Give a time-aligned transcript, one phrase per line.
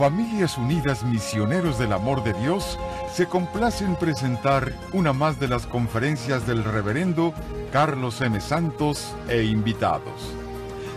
[0.00, 2.78] Familias Unidas Misioneros del Amor de Dios
[3.12, 7.34] se complace en presentar una más de las conferencias del reverendo
[7.70, 8.40] Carlos M.
[8.40, 10.34] Santos e invitados.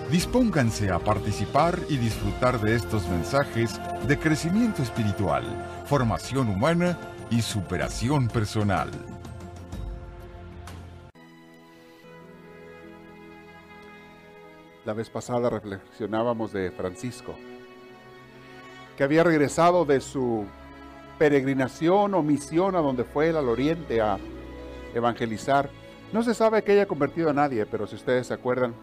[0.09, 3.77] Dispónganse a participar y disfrutar de estos mensajes
[4.07, 5.43] de crecimiento espiritual,
[5.83, 6.97] formación humana
[7.29, 8.89] y superación personal.
[14.85, 17.35] La vez pasada reflexionábamos de Francisco
[18.97, 20.45] que había regresado de su
[21.17, 24.17] peregrinación o misión a donde fue él al oriente a
[24.93, 25.69] evangelizar.
[26.11, 28.73] No se sabe que haya convertido a nadie, pero si ustedes se acuerdan,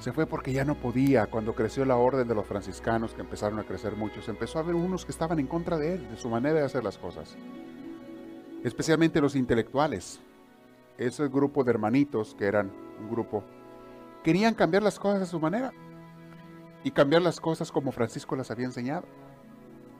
[0.00, 1.26] se fue porque ya no podía.
[1.26, 4.74] Cuando creció la orden de los franciscanos, que empezaron a crecer muchos, empezó a haber
[4.74, 7.36] unos que estaban en contra de él, de su manera de hacer las cosas.
[8.64, 10.20] Especialmente los intelectuales.
[10.98, 12.70] Ese grupo de hermanitos, que eran
[13.00, 13.44] un grupo,
[14.24, 15.72] querían cambiar las cosas a su manera
[16.82, 19.04] y cambiar las cosas como Francisco las había enseñado.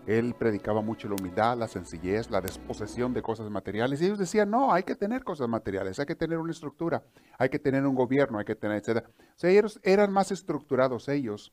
[0.07, 4.01] Él predicaba mucho la humildad, la sencillez, la desposesión de cosas materiales.
[4.01, 7.05] Y ellos decían, no, hay que tener cosas materiales, hay que tener una estructura,
[7.39, 9.05] hay que tener un gobierno, hay que tener, etc.
[9.07, 11.53] O sea, ellos eran más estructurados ellos.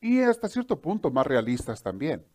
[0.00, 2.26] Y hasta cierto punto más realistas también.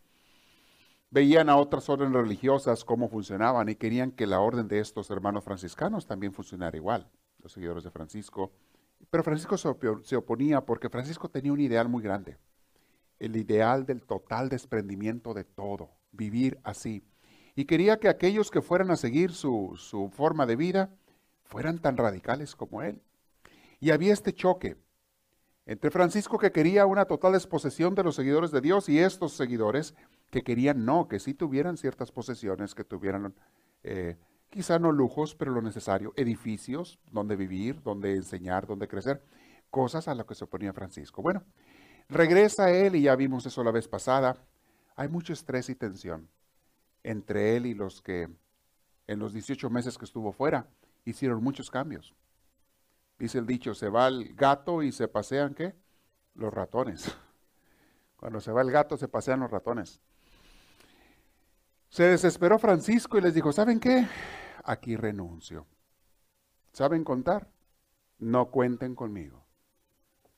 [1.11, 5.43] Veían a otras órdenes religiosas cómo funcionaban y querían que la orden de estos hermanos
[5.43, 7.09] franciscanos también funcionara igual.
[7.41, 8.51] Los seguidores de Francisco
[9.09, 12.37] pero Francisco se oponía porque Francisco tenía un ideal muy grande.
[13.19, 17.03] El ideal del total desprendimiento de todo, vivir así.
[17.55, 20.89] Y quería que aquellos que fueran a seguir su, su forma de vida
[21.43, 23.01] fueran tan radicales como él.
[23.79, 24.77] Y había este choque
[25.65, 29.95] entre Francisco que quería una total desposesión de los seguidores de Dios y estos seguidores
[30.29, 33.33] que querían no, que sí tuvieran ciertas posesiones, que tuvieran
[33.83, 34.15] eh,
[34.55, 39.21] quizá no lujos, pero lo necesario, edificios donde vivir, donde enseñar, donde crecer,
[39.69, 41.21] cosas a las que se oponía Francisco.
[41.21, 41.43] Bueno,
[42.07, 44.37] regresa él y ya vimos eso la vez pasada.
[44.95, 46.29] Hay mucho estrés y tensión
[47.03, 48.29] entre él y los que
[49.07, 50.69] en los 18 meses que estuvo fuera
[51.03, 52.15] hicieron muchos cambios.
[53.19, 55.75] Dice el dicho, se va el gato y se pasean qué?
[56.33, 57.13] Los ratones.
[58.15, 59.99] Cuando se va el gato se pasean los ratones.
[61.89, 64.07] Se desesperó Francisco y les dijo, ¿saben qué?
[64.65, 65.67] Aquí renuncio.
[66.71, 67.49] ¿Saben contar?
[68.17, 69.45] No cuenten conmigo.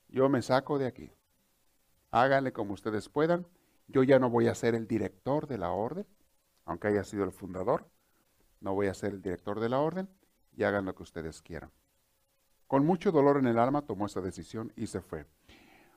[0.09, 1.11] Yo me saco de aquí.
[2.11, 3.47] Háganle como ustedes puedan.
[3.87, 6.05] Yo ya no voy a ser el director de la orden,
[6.65, 7.89] aunque haya sido el fundador.
[8.59, 10.09] No voy a ser el director de la orden
[10.55, 11.71] y hagan lo que ustedes quieran.
[12.67, 15.25] Con mucho dolor en el alma tomó esa decisión y se fue.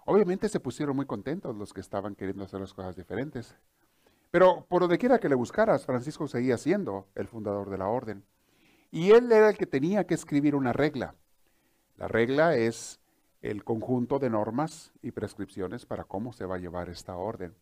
[0.06, 3.56] Obviamente se pusieron muy contentos los que estaban queriendo hacer las cosas diferentes.
[4.30, 8.24] Pero por donde quiera que le buscaras, Francisco seguía siendo el fundador de la orden.
[8.91, 11.14] Y él era el que tenía que escribir una regla.
[11.96, 13.00] La regla es
[13.42, 17.54] el conjunto de normas y prescripciones para cómo se va a llevar esta orden.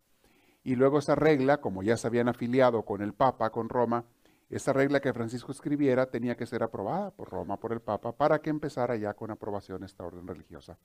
[0.64, 4.04] Y luego esa regla, como ya se habían afiliado con el Papa, con Roma,
[4.50, 8.40] esa regla que Francisco escribiera tenía que ser aprobada por Roma, por el Papa, para
[8.40, 10.78] que empezara ya con aprobación esta orden religiosa.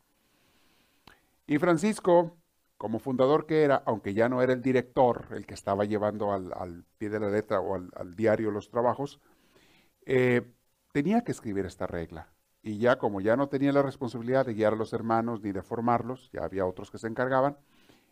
[1.48, 2.38] Y Francisco
[2.78, 6.86] como fundador que era, aunque ya no era el director, el que estaba llevando al,
[6.98, 9.20] pie de la letra o al, diario los trabajos,
[10.06, 10.42] eh,
[10.92, 12.34] tenía que escribir esta regla.
[12.62, 15.62] Y ya como ya no tenía la responsabilidad de guiar a los hermanos ni de
[15.62, 17.58] formarlos, ya había otros que se encargaban,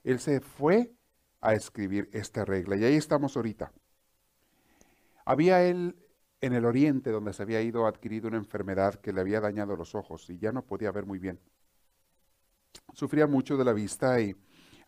[0.03, 0.93] él se fue
[1.41, 2.75] a escribir esta regla.
[2.75, 3.71] Y ahí estamos ahorita.
[5.25, 5.95] Había él
[6.41, 9.95] en el oriente, donde se había ido, adquirido una enfermedad que le había dañado los
[9.95, 11.39] ojos y ya no podía ver muy bien.
[12.93, 14.35] Sufría mucho de la vista y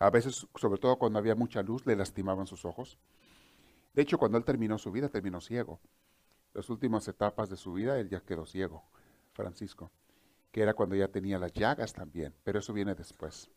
[0.04, 2.98] a veces, sobre todo cuando había mucha luz, le lastimaban sus ojos.
[3.94, 5.80] De hecho, cuando él terminó su vida, terminó ciego.
[6.54, 8.84] Las últimas etapas de su vida, él ya quedó ciego,
[9.32, 9.92] Francisco,
[10.52, 13.50] que era cuando ya tenía las llagas también, pero eso viene después.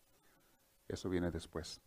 [0.87, 1.81] Eso viene después.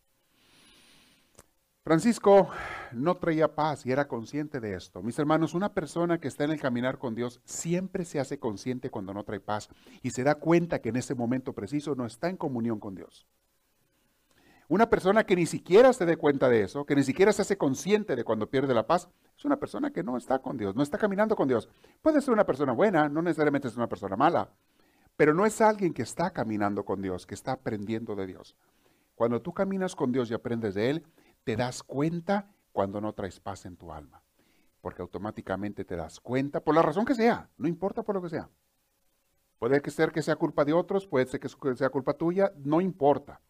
[1.82, 2.50] Francisco
[2.92, 5.02] no traía paz y era consciente de esto.
[5.02, 8.90] Mis hermanos, una persona que está en el caminar con Dios siempre se hace consciente
[8.90, 9.70] cuando no trae paz
[10.02, 13.26] y se da cuenta que en ese momento preciso no está en comunión con Dios.
[14.70, 17.58] Una persona que ni siquiera se dé cuenta de eso, que ni siquiera se hace
[17.58, 20.84] consciente de cuando pierde la paz, es una persona que no está con Dios, no
[20.84, 21.68] está caminando con Dios.
[22.00, 24.48] Puede ser una persona buena, no necesariamente es una persona mala,
[25.16, 28.54] pero no es alguien que está caminando con Dios, que está aprendiendo de Dios.
[29.16, 31.04] Cuando tú caminas con Dios y aprendes de Él,
[31.42, 34.22] te das cuenta cuando no traes paz en tu alma,
[34.80, 38.28] porque automáticamente te das cuenta, por la razón que sea, no importa por lo que
[38.28, 38.48] sea.
[39.58, 43.40] Puede ser que sea culpa de otros, puede ser que sea culpa tuya, no importa.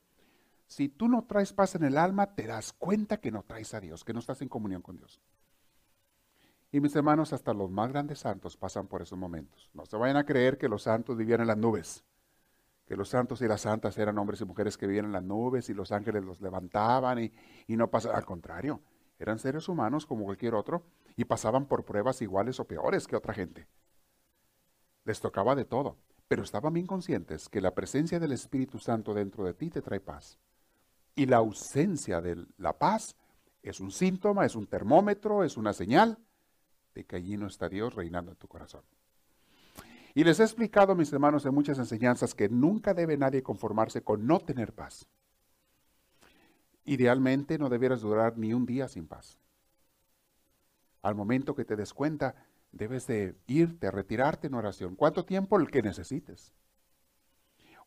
[0.71, 3.81] Si tú no traes paz en el alma, te das cuenta que no traes a
[3.81, 5.21] Dios, que no estás en comunión con Dios.
[6.71, 9.69] Y mis hermanos, hasta los más grandes santos pasan por esos momentos.
[9.75, 12.05] No se vayan a creer que los santos vivían en las nubes,
[12.87, 15.69] que los santos y las santas eran hombres y mujeres que vivían en las nubes
[15.71, 17.33] y los ángeles los levantaban y,
[17.67, 18.81] y no pasaba, al contrario,
[19.19, 20.85] eran seres humanos como cualquier otro
[21.17, 23.67] y pasaban por pruebas iguales o peores que otra gente.
[25.03, 25.97] Les tocaba de todo,
[26.29, 29.99] pero estaban bien conscientes que la presencia del Espíritu Santo dentro de ti te trae
[29.99, 30.39] paz.
[31.15, 33.17] Y la ausencia de la paz
[33.63, 36.19] es un síntoma, es un termómetro, es una señal
[36.95, 38.83] de que allí no está Dios reinando en tu corazón.
[40.15, 44.27] Y les he explicado, mis hermanos, en muchas enseñanzas que nunca debe nadie conformarse con
[44.27, 45.07] no tener paz.
[46.85, 49.39] Idealmente no debieras durar ni un día sin paz.
[51.03, 52.35] Al momento que te des cuenta,
[52.73, 54.97] debes de irte, retirarte en oración.
[54.97, 55.59] ¿Cuánto tiempo?
[55.59, 56.53] El que necesites.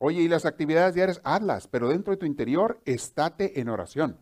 [0.05, 4.19] Oye, y las actividades diarias, hazlas, pero dentro de tu interior, estate en oración.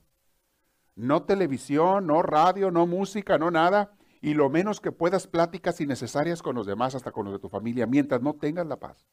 [0.93, 3.91] No televisión, no radio, no música, no nada
[4.21, 7.49] y lo menos que puedas pláticas innecesarias con los demás, hasta con los de tu
[7.49, 9.07] familia, mientras no tengas la paz.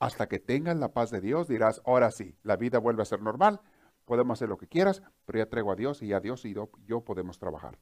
[0.00, 3.22] Hasta que tengas la paz de Dios, dirás, ahora sí, la vida vuelve a ser
[3.22, 3.60] normal,
[4.04, 7.04] podemos hacer lo que quieras, pero ya traigo a Dios y ya Dios y yo,
[7.04, 7.78] podemos trabajar.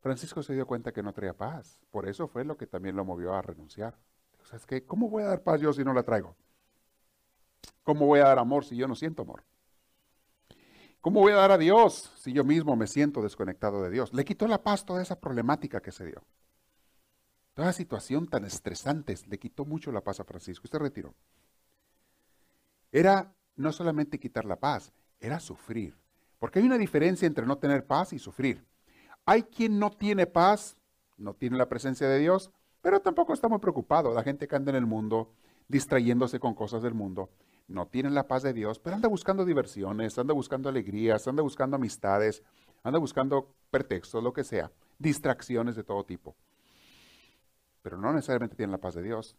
[0.00, 3.04] Francisco se dio cuenta que no traía paz, por eso fue lo que también lo
[3.04, 3.96] movió a renunciar.
[4.52, 6.36] O sea, es que, ¿cómo voy a dar paz yo si no la traigo?
[7.82, 9.44] ¿Cómo voy a dar amor si yo no siento amor?
[11.00, 14.12] ¿Cómo voy a dar a Dios si yo mismo me siento desconectado de Dios?
[14.12, 16.22] Le quitó la paz toda esa problemática que se dio.
[17.54, 20.64] Toda situación tan estresante le quitó mucho la paz a Francisco.
[20.64, 21.14] Usted retiró.
[22.92, 25.96] Era no solamente quitar la paz, era sufrir.
[26.38, 28.66] Porque hay una diferencia entre no tener paz y sufrir.
[29.24, 30.76] Hay quien no tiene paz,
[31.16, 32.50] no tiene la presencia de Dios,
[32.82, 34.12] pero tampoco está muy preocupado.
[34.12, 35.32] La gente que anda en el mundo
[35.68, 37.30] distrayéndose con cosas del mundo
[37.68, 41.76] no tienen la paz de Dios, pero anda buscando diversiones, anda buscando alegrías, anda buscando
[41.76, 42.42] amistades,
[42.82, 46.36] anda buscando pretextos, lo que sea, distracciones de todo tipo.
[47.80, 49.36] Pero no necesariamente tienen la paz de Dios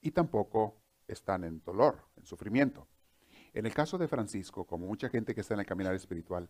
[0.00, 0.76] y tampoco
[1.08, 2.86] están en dolor, en sufrimiento.
[3.54, 6.48] En el caso de Francisco, como mucha gente que está en el caminar espiritual,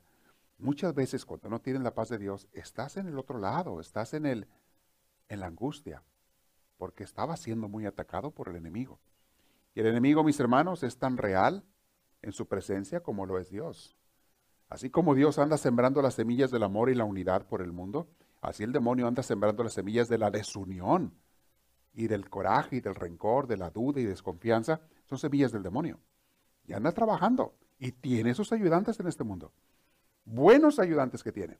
[0.58, 4.14] muchas veces cuando no tienen la paz de Dios, estás en el otro lado, estás
[4.14, 4.48] en el
[5.28, 6.02] en la angustia,
[6.76, 8.98] porque estaba siendo muy atacado por el enemigo.
[9.74, 11.64] Y el enemigo, mis hermanos, es tan real
[12.22, 13.96] en su presencia como lo es Dios.
[14.68, 18.08] Así como Dios anda sembrando las semillas del amor y la unidad por el mundo,
[18.40, 21.14] así el demonio anda sembrando las semillas de la desunión
[21.94, 24.80] y del coraje y del rencor, de la duda y desconfianza.
[25.06, 25.98] Son semillas del demonio.
[26.66, 29.52] Y anda trabajando y tiene sus ayudantes en este mundo.
[30.24, 31.58] Buenos ayudantes que tiene.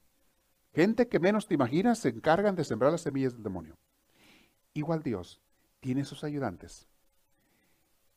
[0.73, 3.77] Gente que menos te imaginas se encargan de sembrar las semillas del demonio.
[4.73, 5.41] Igual Dios
[5.79, 6.89] tiene sus ayudantes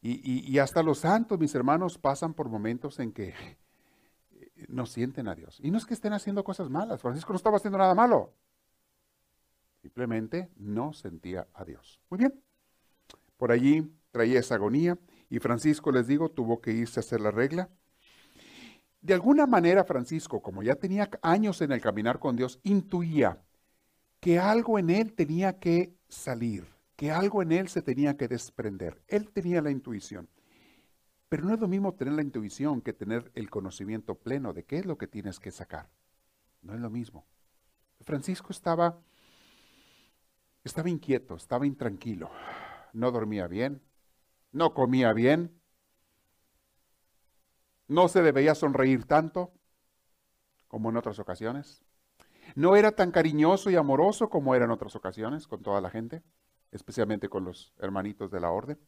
[0.05, 3.35] y, hasta los santos, mis hermanos, pasan por momentos en que
[4.67, 5.61] no sienten a Dios.
[5.63, 7.01] Y no es que estén haciendo cosas malas.
[7.01, 8.35] Francisco no estaba haciendo nada malo.
[9.81, 12.01] Simplemente no sentía a Dios.
[12.11, 12.43] Muy bien.
[13.37, 14.99] Por allí traía esa agonía
[15.31, 17.71] y Francisco, les digo, tuvo que irse a hacer la regla.
[19.03, 23.43] De alguna manera, Francisco, como ya tenía años en el caminar con Dios, intuía
[24.21, 26.73] que algo en él tenía que salir
[27.03, 29.03] que algo en él se tenía que desprender.
[29.09, 30.29] Él tenía la intuición.
[31.29, 34.79] Pero no es lo mismo tener la intuición que tener el conocimiento pleno de qué
[34.79, 35.89] es lo que tienes que sacar.
[36.61, 37.27] No es lo mismo.
[38.03, 39.01] Francisco estaba,
[40.63, 42.31] estaba inquieto, estaba intranquilo.
[42.93, 43.83] No dormía bien,
[44.53, 45.61] no comía bien,
[47.93, 49.53] no se debía sonreír tanto
[50.69, 51.83] como en otras ocasiones.
[52.55, 56.23] No era tan cariñoso y amoroso como era en otras ocasiones con toda la gente
[56.73, 58.81] especialmente con los hermanitos de la orden.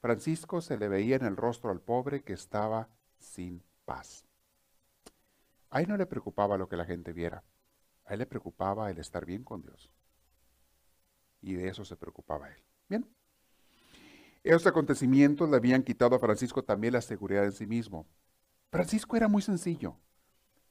[0.00, 2.88] Francisco se le veía en el rostro al pobre que estaba
[3.18, 4.26] sin paz.
[5.70, 7.44] A él no le preocupaba lo que la gente viera,
[8.06, 9.92] a él le preocupaba el estar bien con Dios.
[11.40, 12.62] Y de eso se preocupaba él.
[12.88, 13.06] Bien.
[14.44, 18.06] Esos acontecimientos le habían quitado a Francisco también la seguridad en sí mismo.
[18.70, 19.96] Francisco era muy sencillo.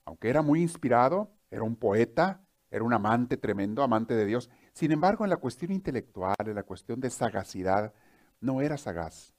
[0.03, 4.91] Aunque era muy inspirado, era un poeta, era un amante tremendo, amante de Dios, sin
[4.91, 7.93] embargo, en la cuestión intelectual, en la cuestión de sagacidad,
[8.39, 9.33] no era sagaz,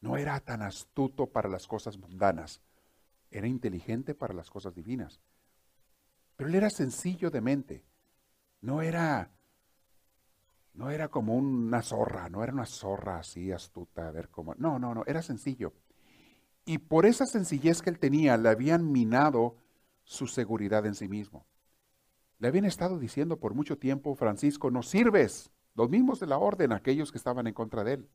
[0.00, 2.62] no era tan astuto para las cosas mundanas,
[3.30, 5.20] era inteligente para las cosas divinas.
[6.36, 7.84] Pero él era sencillo de mente,
[8.62, 9.30] no era,
[10.80, 14.78] no era como una zorra, no era una zorra así astuta, a ver cómo, no,
[14.78, 15.74] no, no, era sencillo.
[16.64, 19.56] Y por esa sencillez que él tenía, le habían minado
[20.04, 21.44] su seguridad en sí mismo.
[22.38, 25.50] Le habían estado diciendo por mucho tiempo, Francisco, no sirves.
[25.74, 28.08] Los mismos de la orden, aquellos que estaban en contra de él.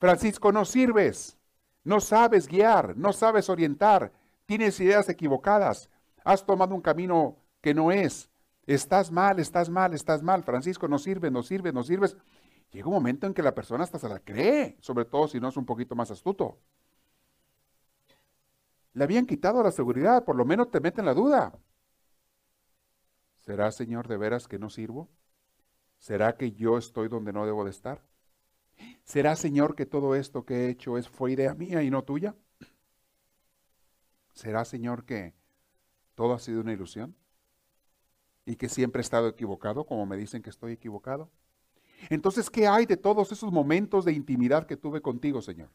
[0.00, 1.38] Francisco, no sirves.
[1.84, 4.12] No sabes guiar, no sabes orientar.
[4.46, 5.90] Tienes ideas equivocadas.
[6.24, 8.29] Has tomado un camino que no es.
[8.70, 10.44] Estás mal, estás mal, estás mal.
[10.44, 12.16] Francisco, no sirves, no sirves, no sirves.
[12.70, 15.48] llega un momento en que la persona hasta se la cree, sobre todo si no
[15.48, 16.60] es un poquito más astuto.
[18.92, 21.52] Le habían quitado la seguridad, por lo menos te meten la duda.
[23.38, 25.08] ¿Será, Señor, de veras que no sirvo?
[25.98, 28.04] ¿Será que yo estoy donde no debo de estar?
[29.02, 32.36] ¿Será, Señor, que todo esto que he hecho es, fue idea mía y no tuya?
[34.32, 35.34] ¿Será, Señor, que
[36.14, 37.16] todo ha sido una ilusión?
[38.46, 41.30] ¿Y que siempre he estado equivocado, como me dicen que estoy equivocado?
[42.08, 45.68] Entonces, ¿qué hay de todos esos momentos de intimidad que tuve contigo, Señor?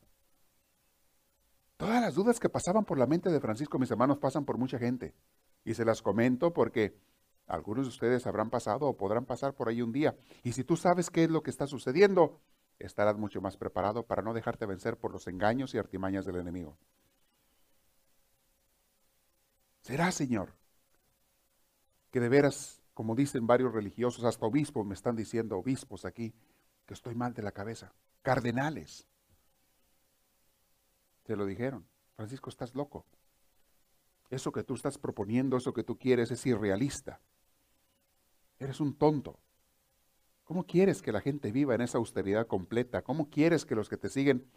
[1.77, 4.79] Todas las dudas que pasaban por la mente de Francisco, mis hermanos, pasan por mucha
[4.79, 5.13] gente.
[5.63, 6.97] Y se las comento porque
[7.47, 10.15] algunos de ustedes habrán pasado o podrán pasar por ahí un día.
[10.43, 12.39] Y si tú sabes qué es lo que está sucediendo,
[12.79, 16.77] estarás mucho más preparado para no dejarte vencer por los engaños y artimañas del enemigo.
[19.81, 20.53] Será, Señor,
[22.15, 26.33] que de veras, como dicen varios religiosos, hasta obispos me están diciendo, obispos aquí,
[26.85, 27.91] que estoy mal de la cabeza,
[28.21, 29.05] cardenales.
[31.23, 33.05] Te lo dijeron, Francisco, estás loco.
[34.29, 37.19] Eso que tú estás proponiendo, eso que tú quieres es irrealista.
[38.59, 39.37] Eres un tonto.
[40.45, 43.01] ¿Cómo quieres que la gente viva en esa austeridad completa?
[43.01, 44.49] ¿Cómo quieres que los que te siguen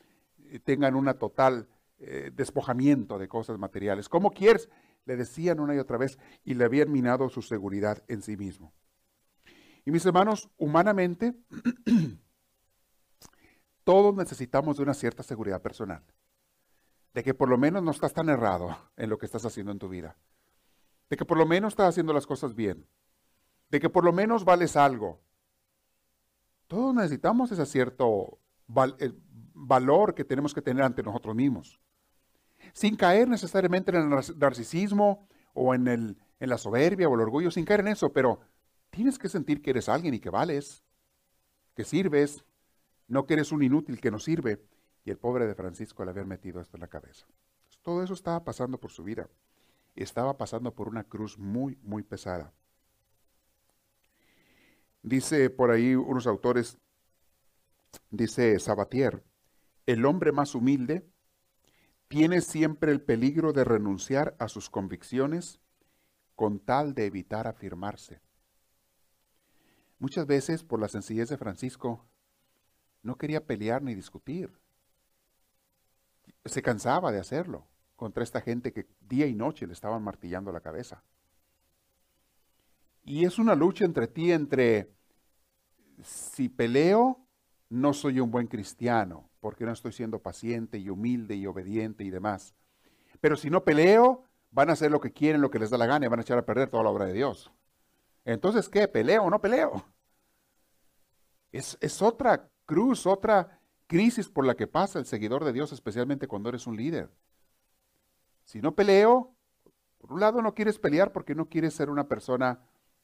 [0.44, 1.66] eh, tengan una total
[1.98, 4.08] eh, despojamiento de cosas materiales?
[4.08, 4.68] ¿Cómo quieres?
[5.04, 8.72] Le decían una y otra vez y le habían minado su seguridad en sí mismo.
[9.84, 11.34] Y mis hermanos, humanamente,
[13.84, 16.04] todos necesitamos de una cierta seguridad personal.
[17.14, 19.78] De que por lo menos no estás tan errado en lo que estás haciendo en
[19.78, 20.16] tu vida.
[21.08, 22.86] De que por lo menos estás haciendo las cosas bien
[23.70, 25.20] de que por lo menos vales algo.
[26.66, 28.38] Todos necesitamos ese cierto
[28.98, 29.12] eh,
[29.54, 31.80] valor que tenemos que tener ante nosotros mismos.
[32.78, 37.50] Sin caer necesariamente en el narcisismo o en, el, en la soberbia o el orgullo,
[37.50, 38.38] sin caer en eso, pero
[38.90, 40.84] tienes que sentir que eres alguien y que vales,
[41.74, 42.44] que sirves,
[43.08, 44.62] no que eres un inútil que no sirve.
[45.04, 47.26] Y el pobre de Francisco le había metido esto en la cabeza.
[47.82, 49.28] Todo eso estaba pasando por su vida.
[49.96, 52.52] Estaba pasando por una cruz muy, muy pesada.
[55.02, 56.78] Dice por ahí unos autores,
[58.12, 59.24] dice Sabatier,
[59.84, 61.04] el hombre más humilde
[62.08, 65.60] tiene siempre el peligro de renunciar a sus convicciones
[66.34, 68.20] con tal de evitar afirmarse.
[69.98, 72.06] Muchas veces, por la sencillez de Francisco,
[73.02, 74.58] no quería pelear ni discutir.
[76.44, 80.60] Se cansaba de hacerlo contra esta gente que día y noche le estaban martillando la
[80.60, 81.02] cabeza.
[83.04, 84.92] Y es una lucha entre ti, entre
[86.02, 87.26] si peleo,
[87.70, 92.10] no soy un buen cristiano, porque no estoy siendo paciente y humilde y obediente y
[92.10, 92.54] demás.
[93.20, 95.86] Pero si no peleo, van a hacer lo que quieren, lo que les da la
[95.86, 97.52] gana y van a echar a perder toda la obra de Dios.
[98.24, 98.88] Entonces, ¿qué?
[98.88, 99.84] ¿Peleo o no peleo?
[101.52, 106.28] Es, es otra cruz, otra crisis por la que pasa el seguidor de Dios, especialmente
[106.28, 107.10] cuando eres un líder.
[108.44, 109.34] Si no peleo,
[109.98, 112.60] por un lado no quieres pelear porque no quieres ser una persona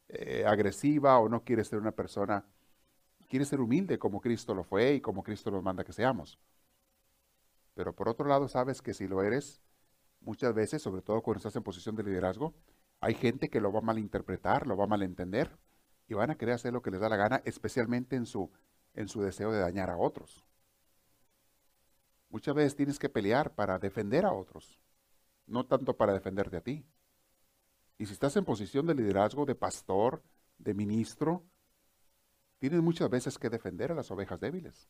[0.08, 2.44] eh, agresiva o no quieres ser una persona
[3.28, 6.38] Quieres ser humilde como Cristo lo fue y como Cristo nos manda que seamos.
[7.74, 9.60] Pero por otro lado, sabes que si lo eres,
[10.20, 12.54] muchas veces, sobre todo cuando estás en posición de liderazgo,
[13.00, 15.58] hay gente que lo va a malinterpretar, lo va a malentender
[16.08, 18.50] y van a querer hacer lo que les da la gana, especialmente en su,
[18.94, 20.44] en su deseo de dañar a otros.
[22.30, 24.80] Muchas veces tienes que pelear para defender a otros,
[25.46, 26.84] no tanto para defenderte a ti.
[27.98, 30.22] Y si estás en posición de liderazgo, de pastor,
[30.58, 31.44] de ministro,
[32.70, 34.88] tienes muchas veces que defender a las ovejas débiles.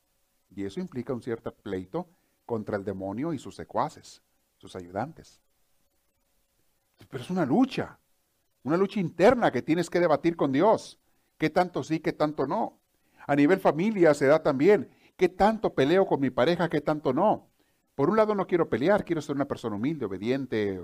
[0.55, 2.09] Y eso implica un cierto pleito
[2.47, 4.23] contra el demonio y sus secuaces,
[4.59, 5.41] sus ayudantes.
[7.11, 7.99] Pero es una lucha,
[8.63, 11.01] una lucha interna que tienes que debatir con Dios.
[11.37, 12.79] ¿Qué tanto sí, qué tanto no?
[13.27, 14.89] A nivel familia se da también.
[15.17, 17.49] ¿Qué tanto peleo con mi pareja, qué tanto no?
[17.97, 20.81] Por un lado no quiero pelear, quiero ser una persona humilde, obediente,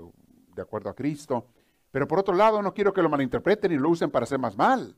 [0.53, 1.47] de acuerdo a Cristo.
[1.89, 4.57] Pero por otro lado no quiero que lo malinterpreten y lo usen para hacer más
[4.57, 4.97] mal.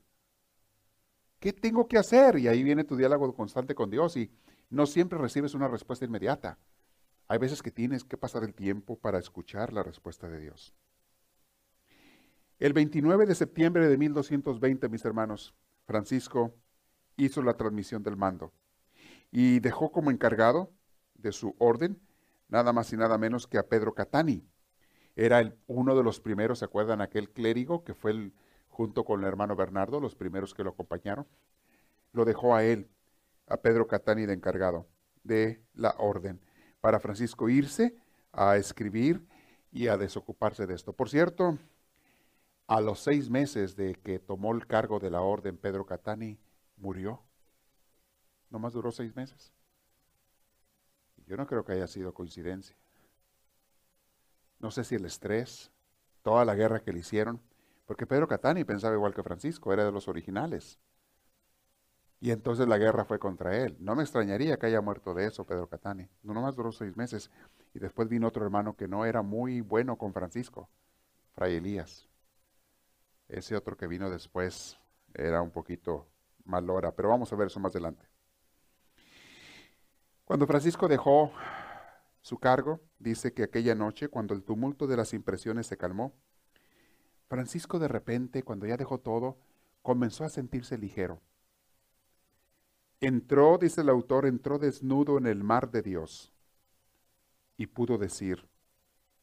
[1.44, 2.38] ¿Qué tengo que hacer?
[2.38, 4.30] Y ahí viene tu diálogo constante con Dios y
[4.70, 6.56] no siempre recibes una respuesta inmediata.
[7.28, 10.72] Hay veces que tienes que pasar el tiempo para escuchar la respuesta de Dios.
[12.58, 16.54] El 29 de septiembre de 1220, mis hermanos, Francisco
[17.18, 18.54] hizo la transmisión del mando
[19.30, 20.72] y dejó como encargado
[21.12, 22.00] de su orden
[22.48, 24.48] nada más y nada menos que a Pedro Catani.
[25.14, 27.02] Era uno de los primeros, ¿se acuerdan?
[27.02, 28.32] Aquel clérigo que fue el,
[28.74, 31.28] junto con el hermano Bernardo, los primeros que lo acompañaron,
[32.12, 32.90] lo dejó a él,
[33.46, 34.88] a Pedro Catani de encargado
[35.22, 36.40] de la orden,
[36.80, 37.96] para Francisco irse
[38.32, 39.24] a escribir
[39.70, 40.92] y a desocuparse de esto.
[40.92, 41.56] Por cierto,
[42.66, 46.40] a los seis meses de que tomó el cargo de la orden, Pedro Catani
[46.76, 47.22] murió.
[48.50, 49.52] Nomás duró seis meses.
[51.26, 52.76] Yo no creo que haya sido coincidencia.
[54.58, 55.70] No sé si el estrés,
[56.22, 57.40] toda la guerra que le hicieron,
[57.86, 60.78] porque Pedro Catani pensaba igual que Francisco, era de los originales.
[62.20, 63.76] Y entonces la guerra fue contra él.
[63.80, 66.08] No me extrañaría que haya muerto de eso Pedro Catani.
[66.22, 67.30] No nomás duró seis meses.
[67.74, 70.70] Y después vino otro hermano que no era muy bueno con Francisco,
[71.34, 72.08] Fray Elías.
[73.28, 74.78] Ese otro que vino después
[75.12, 76.06] era un poquito
[76.44, 78.06] malora, pero vamos a ver eso más adelante.
[80.24, 81.32] Cuando Francisco dejó
[82.22, 86.14] su cargo, dice que aquella noche, cuando el tumulto de las impresiones se calmó,
[87.28, 89.38] Francisco de repente, cuando ya dejó todo,
[89.82, 91.20] comenzó a sentirse ligero.
[93.00, 96.32] Entró, dice el autor, entró desnudo en el mar de Dios
[97.56, 98.48] y pudo decir,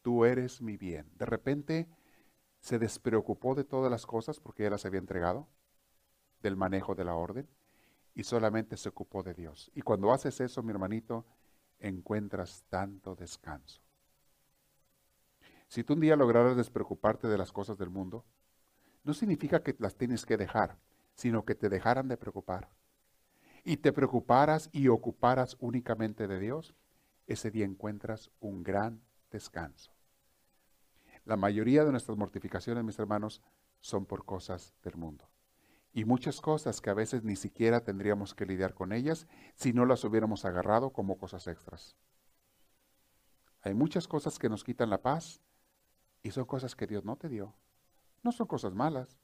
[0.02, 1.10] tú eres mi bien.
[1.18, 1.88] De repente
[2.60, 5.48] se despreocupó de todas las cosas porque ya las había entregado,
[6.42, 7.48] del manejo de la orden,
[8.14, 9.72] y solamente se ocupó de Dios.
[9.74, 11.26] Y cuando haces eso, mi hermanito,
[11.80, 13.82] encuentras tanto descanso.
[15.72, 18.26] Si tú un día lograras despreocuparte de las cosas del mundo,
[19.06, 20.78] no significa que las tienes que dejar,
[21.16, 22.68] sino que te dejaran de preocupar.
[23.64, 26.76] Y te preocuparas y ocuparas únicamente de Dios,
[27.26, 29.02] ese día encuentras un gran
[29.32, 29.94] descanso.
[31.24, 33.42] La mayoría de nuestras mortificaciones, mis hermanos,
[33.80, 35.30] son por cosas del mundo
[35.94, 39.26] y muchas cosas que a veces ni siquiera tendríamos que lidiar con ellas
[39.56, 41.96] si no las hubiéramos agarrado como cosas extras.
[43.62, 45.40] Hay muchas cosas que nos quitan la paz
[46.24, 47.54] y son cosas que Dios no te dio.
[48.24, 49.18] No son cosas malas,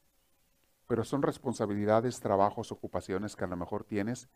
[0.87, 4.29] pero son responsabilidades, trabajos, ocupaciones que a lo mejor tienes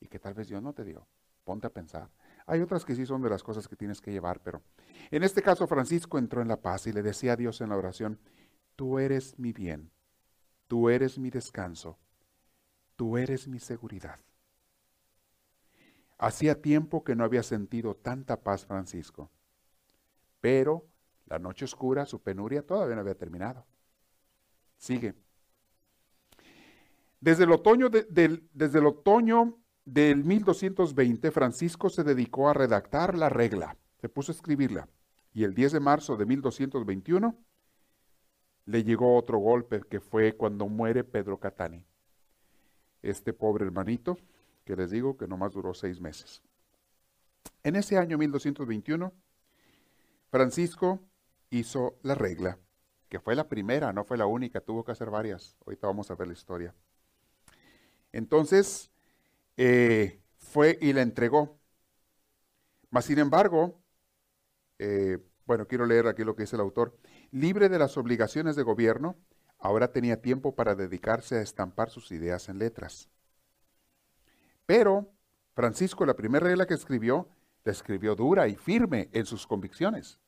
[0.00, 1.06] y que tal vez Dios no te dio.
[1.44, 2.10] Ponte a pensar.
[2.46, 4.62] Hay otras que sí son de las cosas que tienes que llevar, pero
[5.10, 7.76] en este caso Francisco entró en la paz y le decía a Dios en la
[7.76, 8.18] oración,
[8.76, 9.90] tú eres mi bien
[10.68, 11.98] Tú eres mi descanso.
[12.94, 14.20] Tú eres mi seguridad.
[16.18, 19.30] Hacía tiempo que no había sentido tanta paz Francisco.
[20.40, 20.86] Pero
[21.28, 23.66] la noche oscura, su penuria, todavía no había terminado.
[24.76, 25.14] Sigue.
[27.20, 33.76] Desde el otoño, desde el otoño del 1220, Francisco se dedicó a redactar la regla.
[34.00, 34.88] Se puso a escribirla.
[35.34, 37.36] Y el 10 de marzo de 1221
[38.66, 41.84] le llegó otro golpe que fue cuando muere Pedro Catani.
[43.02, 44.18] Este pobre hermanito,
[44.64, 46.42] que les digo que nomás duró seis meses.
[47.62, 49.12] En ese año 1221,
[50.30, 51.00] Francisco
[51.50, 52.58] hizo la regla,
[53.08, 55.56] que fue la primera, no fue la única, tuvo que hacer varias.
[55.66, 56.74] Ahorita vamos a ver la historia.
[58.12, 58.90] Entonces,
[59.56, 61.58] eh, fue y la entregó.
[62.90, 63.80] Mas, sin embargo,
[64.78, 66.96] eh, bueno, quiero leer aquí lo que dice el autor.
[67.30, 69.16] Libre de las obligaciones de gobierno,
[69.58, 73.08] ahora tenía tiempo para dedicarse a estampar sus ideas en letras.
[74.66, 75.10] Pero
[75.54, 77.28] Francisco, la primera regla que escribió,
[77.64, 80.20] la escribió dura y firme en sus convicciones.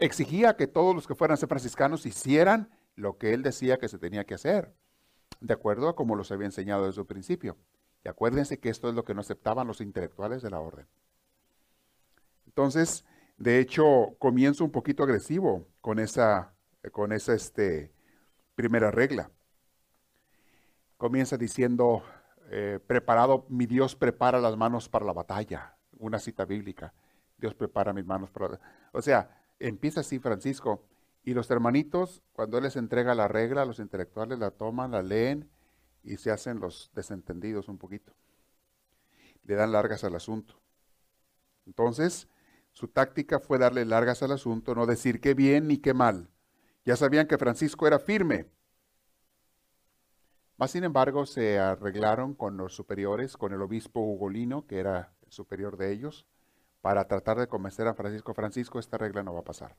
[0.00, 3.98] Exigía que todos los que fueran ser franciscanos hicieran lo que él decía que se
[3.98, 4.74] tenía que hacer,
[5.40, 7.56] de acuerdo a como los había enseñado desde un principio.
[8.04, 10.86] Y acuérdense que esto es lo que no aceptaban los intelectuales de la orden.
[12.46, 13.04] Entonces,
[13.36, 16.54] de hecho, comienzo un poquito agresivo con esa,
[16.92, 17.92] con esa este,
[18.54, 19.30] primera regla.
[20.96, 22.02] Comienza diciendo,
[22.50, 25.76] eh, preparado, mi Dios prepara las manos para la batalla.
[25.98, 26.92] Una cita bíblica.
[27.38, 28.60] Dios prepara mis manos para la...
[28.92, 30.84] O sea, empieza así Francisco.
[31.22, 35.48] Y los hermanitos, cuando Él les entrega la regla, los intelectuales la toman, la leen
[36.02, 38.14] y se hacen los desentendidos un poquito.
[39.44, 40.60] Le dan largas al asunto.
[41.66, 42.28] Entonces,
[42.72, 46.30] su táctica fue darle largas al asunto, no decir qué bien ni qué mal.
[46.84, 48.46] Ya sabían que Francisco era firme.
[50.56, 55.32] Mas, sin embargo, se arreglaron con los superiores, con el obispo Ugolino, que era el
[55.32, 56.26] superior de ellos,
[56.80, 59.76] para tratar de convencer a Francisco, Francisco, esta regla no va a pasar.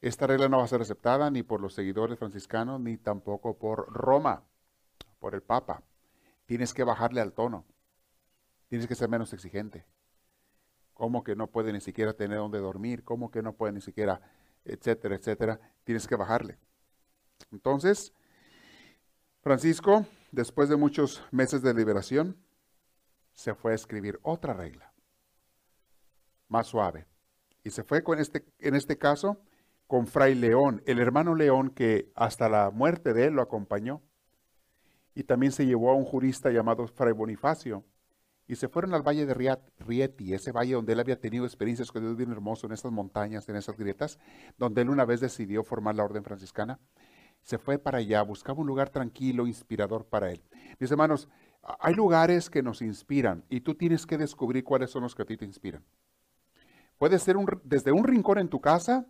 [0.00, 3.92] Esta regla no va a ser aceptada ni por los seguidores franciscanos, ni tampoco por
[3.92, 4.44] Roma,
[5.18, 5.82] por el Papa.
[6.46, 7.64] Tienes que bajarle al tono.
[8.68, 9.86] Tienes que ser menos exigente.
[10.94, 13.04] ¿Cómo que no puede ni siquiera tener donde dormir?
[13.04, 14.20] ¿Cómo que no puede ni siquiera,
[14.64, 15.60] etcétera, etcétera?
[15.84, 16.58] Tienes que bajarle.
[17.50, 18.12] Entonces,
[19.42, 22.36] Francisco, después de muchos meses de liberación,
[23.32, 24.87] se fue a escribir otra regla,
[26.48, 27.06] más suave.
[27.64, 29.38] Y se fue con este, en este caso
[29.86, 34.02] con Fray León, el hermano León que hasta la muerte de él lo acompañó.
[35.14, 37.84] Y también se llevó a un jurista llamado Fray Bonifacio,
[38.48, 42.02] y se fueron al valle de Rieti, ese valle donde él había tenido experiencias con
[42.02, 44.18] Dios bien hermoso en estas montañas, en esas grietas,
[44.56, 46.80] donde él una vez decidió formar la orden franciscana.
[47.42, 50.42] Se fue para allá, buscaba un lugar tranquilo, inspirador para él.
[50.78, 51.28] Mis hermanos,
[51.80, 55.26] Hay lugares que nos inspiran y tú tienes que descubrir cuáles son los que a
[55.26, 55.84] ti te inspiran.
[56.98, 59.06] Puede ser desde un rincón en tu casa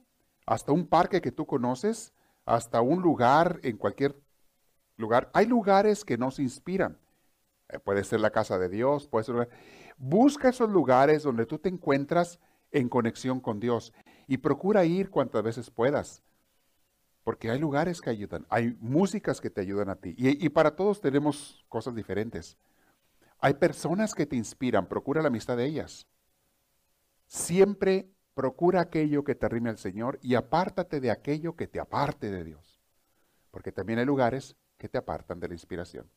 [0.46, 2.12] hasta un parque que tú conoces,
[2.44, 4.16] hasta un lugar en cualquier
[4.96, 5.31] lugar.
[5.35, 6.98] Hay lugares que nos inspiran.
[7.68, 9.48] Eh, puede ser la casa de Dios, puede ser...
[9.96, 12.38] Busca esos lugares donde tú te encuentras
[12.70, 13.92] en conexión con Dios
[14.27, 16.22] y procura ir cuantas veces puedas.
[17.24, 20.14] Porque hay lugares que ayudan, hay músicas que te ayudan a ti.
[20.16, 22.57] Y, para todos tenemos cosas diferentes.
[23.40, 26.07] Hay personas que te inspiran, procura la amistad de ellas.
[27.28, 32.30] Siempre procura aquello que te arrime al Señor y apártate de aquello que te aparte
[32.30, 32.80] de Dios.
[33.52, 36.10] Porque también hay lugares que te apartan de la inspiración.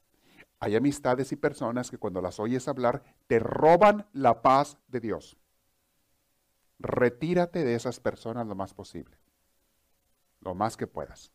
[0.60, 5.38] Hay amistades y personas que cuando las oyes hablar te roban la paz de Dios.
[6.80, 9.21] Retírate de esas personas lo más posible
[10.41, 11.32] lo más que puedas.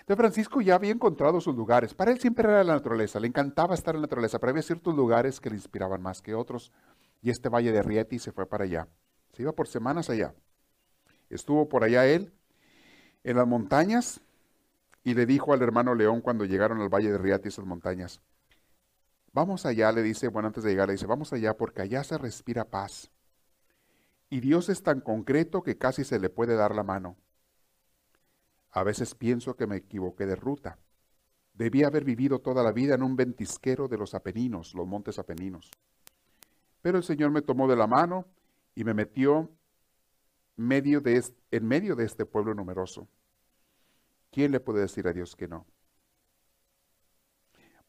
[0.00, 1.94] Entonces Francisco ya había encontrado sus lugares.
[1.94, 4.94] Para él siempre era la naturaleza, le encantaba estar en la naturaleza, pero había ciertos
[4.94, 6.72] lugares que le inspiraban más que otros.
[7.22, 8.88] Y este valle de Rieti se fue para allá.
[9.32, 10.34] Se iba por semanas allá.
[11.28, 12.32] Estuvo por allá él,
[13.24, 14.20] en las montañas,
[15.02, 18.20] y le dijo al hermano León cuando llegaron al valle de Rieti, esas montañas,
[19.32, 22.18] vamos allá, le dice, bueno, antes de llegar, le dice, vamos allá porque allá se
[22.18, 23.10] respira paz.
[24.30, 27.16] Y Dios es tan concreto que casi se le puede dar la mano.
[28.70, 30.78] A veces pienso que me equivoqué de ruta.
[31.54, 35.70] Debí haber vivido toda la vida en un ventisquero de los Apeninos, los montes Apeninos.
[36.86, 38.28] Pero el Señor me tomó de la mano
[38.76, 39.50] y me metió
[40.54, 41.20] medio de
[41.50, 43.08] en medio de este pueblo numeroso.
[44.30, 45.66] ¿Quién le puede decir a Dios que no?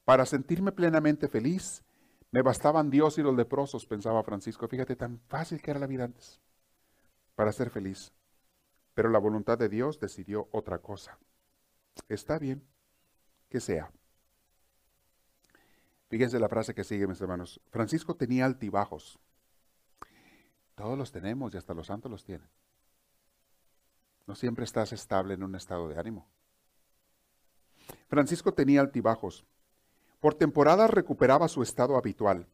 [0.04, 1.84] Para sentirme plenamente feliz,
[2.32, 4.68] me bastaban Dios y los leprosos, pensaba Francisco.
[4.68, 6.42] Fíjate tan fácil que era la vida antes
[7.36, 8.12] para ser feliz.
[8.96, 11.20] Pero la voluntad de Dios decidió otra cosa.
[12.10, 12.64] Está bien,
[13.48, 13.92] que sea.
[16.10, 17.60] Fíjense la frase que sigue, mis hermanos.
[17.70, 19.20] Francisco tenía altibajos.
[20.76, 22.48] Todos los tenemos y hasta los santos los tienen.
[24.26, 26.28] No siempre estás estable en un estado de ánimo.
[28.08, 29.46] Francisco tenía altibajos.
[30.20, 32.48] Por temporadas recuperaba su estado habitual.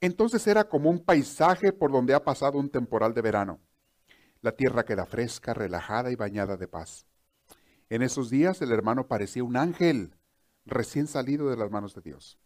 [0.00, 3.60] Entonces era como un paisaje por donde ha pasado un temporal de verano.
[4.40, 7.06] La tierra queda fresca, relajada y bañada de paz.
[7.88, 10.14] En esos días el hermano parecía un ángel
[10.64, 12.38] recién salido de las manos de Dios.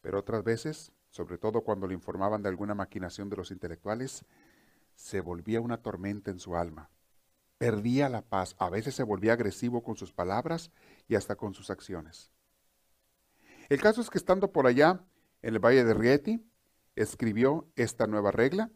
[0.00, 4.24] Pero otras veces, sobre todo cuando le informaban de alguna maquinación de los intelectuales,
[4.94, 6.90] se volvía una tormenta en su alma.
[7.58, 10.70] Perdía la paz, a veces se volvía agresivo con sus palabras
[11.08, 12.32] y hasta con sus acciones.
[13.68, 15.04] El caso es que estando por allá,
[15.42, 16.44] en el Valle de Rieti,
[16.96, 18.70] escribió esta nueva regla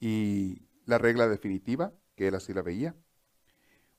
[0.00, 2.96] y la regla definitiva, que él así la veía.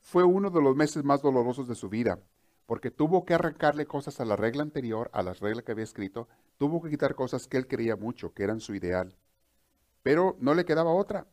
[0.01, 2.19] Fue uno de los meses más dolorosos de su vida,
[2.69, 6.27] porque tuvo que arrancarle cosas a la regla anterior, a las reglas que había escrito,
[6.60, 9.17] tuvo que quitar cosas que él quería mucho, que eran su ideal.
[10.03, 11.25] Pero no le quedaba otra.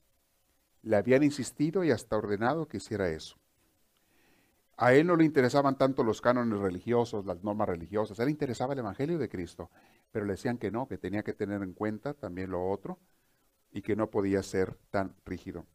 [0.81, 3.37] Le habían insistido y hasta ordenado que hiciera eso.
[4.79, 8.73] A él no le interesaban tanto los cánones religiosos, las normas religiosas, él le interesaba
[8.73, 9.71] el Evangelio de Cristo,
[10.13, 12.99] pero le decían que no, que tenía que tener en cuenta también lo otro,
[13.73, 15.67] y que no podía ser tan rígido.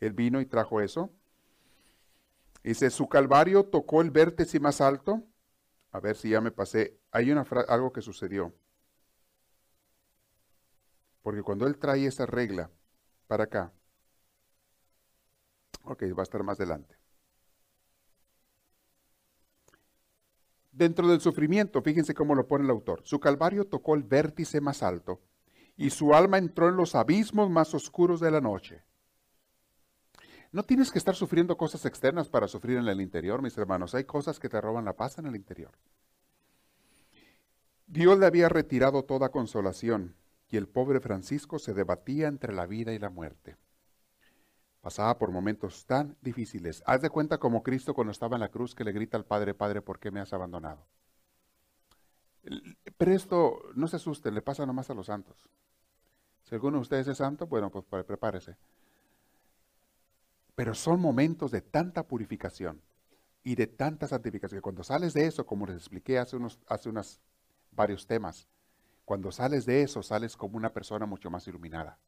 [0.00, 1.08] Él vino y trajo eso.
[2.68, 5.22] Dice, su calvario tocó el vértice más alto.
[5.90, 7.00] A ver si ya me pasé.
[7.10, 8.54] Hay una algo que sucedió.
[11.22, 12.70] Porque cuando él trae esa regla
[13.26, 13.72] para acá,
[15.84, 16.94] ok, va a estar más adelante.
[20.70, 23.00] Dentro del sufrimiento, fíjense cómo lo pone el autor.
[23.02, 25.22] Su calvario tocó el vértice más alto
[25.74, 28.84] y su alma entró en los abismos más oscuros de la noche.
[30.50, 33.94] No tienes que estar sufriendo cosas externas para sufrir en el interior, mis hermanos.
[33.94, 35.72] Hay cosas que te roban la paz en el interior.
[37.86, 40.14] Dios le había retirado toda consolación
[40.50, 43.56] y el pobre Francisco se debatía entre la vida y la muerte.
[44.80, 46.82] Pasaba por momentos tan difíciles.
[46.86, 49.52] Haz de cuenta como Cristo cuando estaba en la cruz que le grita al Padre,
[49.52, 50.86] Padre, ¿por qué me has abandonado?
[52.96, 55.48] Pero esto, no se asusten, le pasa nomás a los santos.
[56.44, 58.56] Si alguno de ustedes es santo, bueno, pues, prepárese.
[60.58, 62.82] Pero son momentos de tanta purificación
[63.44, 64.60] y de tanta santificación.
[64.60, 67.20] Cuando sales de eso, como les expliqué hace unos, hace unos
[67.70, 68.48] varios temas,
[69.04, 72.00] cuando sales de eso, sales como una persona mucho más iluminada.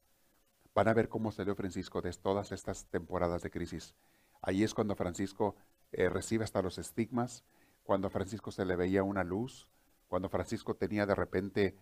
[0.75, 3.95] Van a ver cómo salió Francisco de todas estas temporadas de crisis.
[4.43, 5.55] Ahí es cuando Francisco
[5.93, 7.45] eh, recibe hasta los estigmas,
[7.85, 9.69] cuando a Francisco se le veía una luz,
[10.09, 11.77] cuando Francisco tenía de repente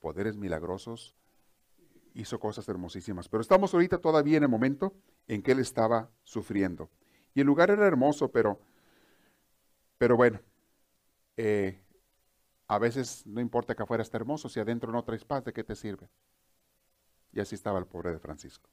[0.00, 1.14] poderes milagrosos,
[2.14, 3.28] hizo cosas hermosísimas.
[3.28, 4.94] Pero estamos ahorita todavía en el momento
[5.28, 6.90] en que él estaba sufriendo.
[7.34, 8.58] Y el lugar era hermoso, pero,
[9.98, 10.40] pero bueno,
[11.36, 11.78] eh,
[12.68, 15.62] a veces no importa que afuera esté hermoso, si adentro no traes paz, ¿de qué
[15.62, 16.08] te sirve?
[17.32, 18.70] Y así estaba el pobre de Francisco.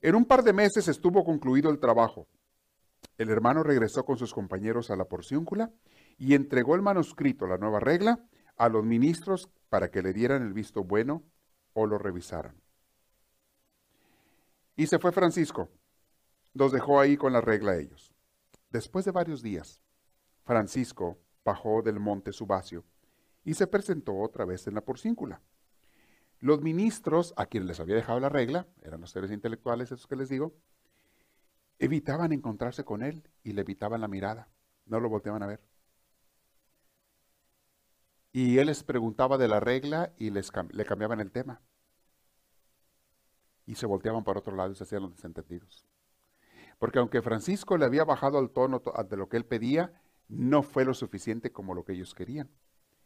[0.00, 2.26] En un par de meses estuvo concluido el trabajo.
[3.18, 5.70] El hermano regresó con sus compañeros a la porciúncula
[6.18, 8.20] y entregó el manuscrito, la nueva regla,
[8.56, 11.22] a los ministros para que le dieran el visto bueno
[11.72, 12.54] o lo revisaran.
[14.76, 15.70] Y se fue Francisco.
[16.52, 18.14] Los dejó ahí con la regla a ellos.
[18.70, 19.80] Después de varios días,
[20.44, 22.84] Francisco bajó del monte Subacio
[23.44, 25.40] y se presentó otra vez en la porcíncula.
[26.40, 30.16] Los ministros, a quienes les había dejado la regla, eran los seres intelectuales esos que
[30.16, 30.54] les digo,
[31.78, 34.48] evitaban encontrarse con él y le evitaban la mirada,
[34.84, 35.60] no lo volteaban a ver.
[38.32, 41.62] Y él les preguntaba de la regla y les, le cambiaban el tema.
[43.66, 45.84] Y se volteaban para otro lado y se hacían los desentendidos.
[46.78, 49.92] Porque aunque Francisco le había bajado al tono de lo que él pedía,
[50.28, 52.50] no fue lo suficiente como lo que ellos querían.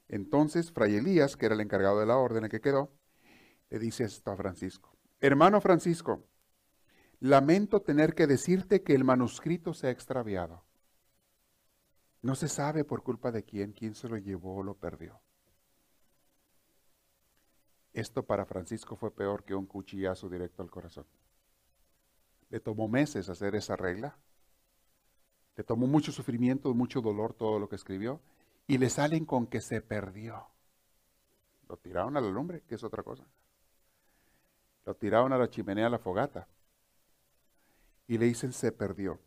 [0.09, 2.93] Entonces, Fray Elías, que era el encargado de la orden en que quedó,
[3.71, 4.97] le dice esto a Francisco.
[5.21, 6.25] Hermano Francisco,
[7.21, 10.65] lamento tener que decirte que el manuscrito se ha extraviado.
[12.23, 15.21] No se sabe por culpa de quién, quién se lo llevó o lo perdió.
[17.93, 21.07] Esto para Francisco fue peor que un cuchillazo directo al corazón.
[22.49, 24.17] Le tomó meses hacer esa regla.
[25.57, 28.21] Le tomó mucho sufrimiento, mucho dolor todo lo que escribió.
[28.67, 30.47] Y le salen con que se perdió.
[31.69, 33.25] Lo tiraron a la lumbre, que es otra cosa.
[34.85, 36.47] Lo tiraron a la chimenea, a la fogata.
[38.07, 39.19] Y le dicen se perdió.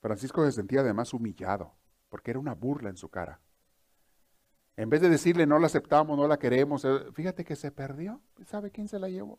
[0.00, 1.72] Francisco se sentía además humillado,
[2.08, 3.40] porque era una burla en su cara.
[4.76, 8.20] En vez de decirle no la aceptamos, no la queremos, eh, fíjate que se perdió.
[8.46, 9.38] ¿Sabe quién se la llevó?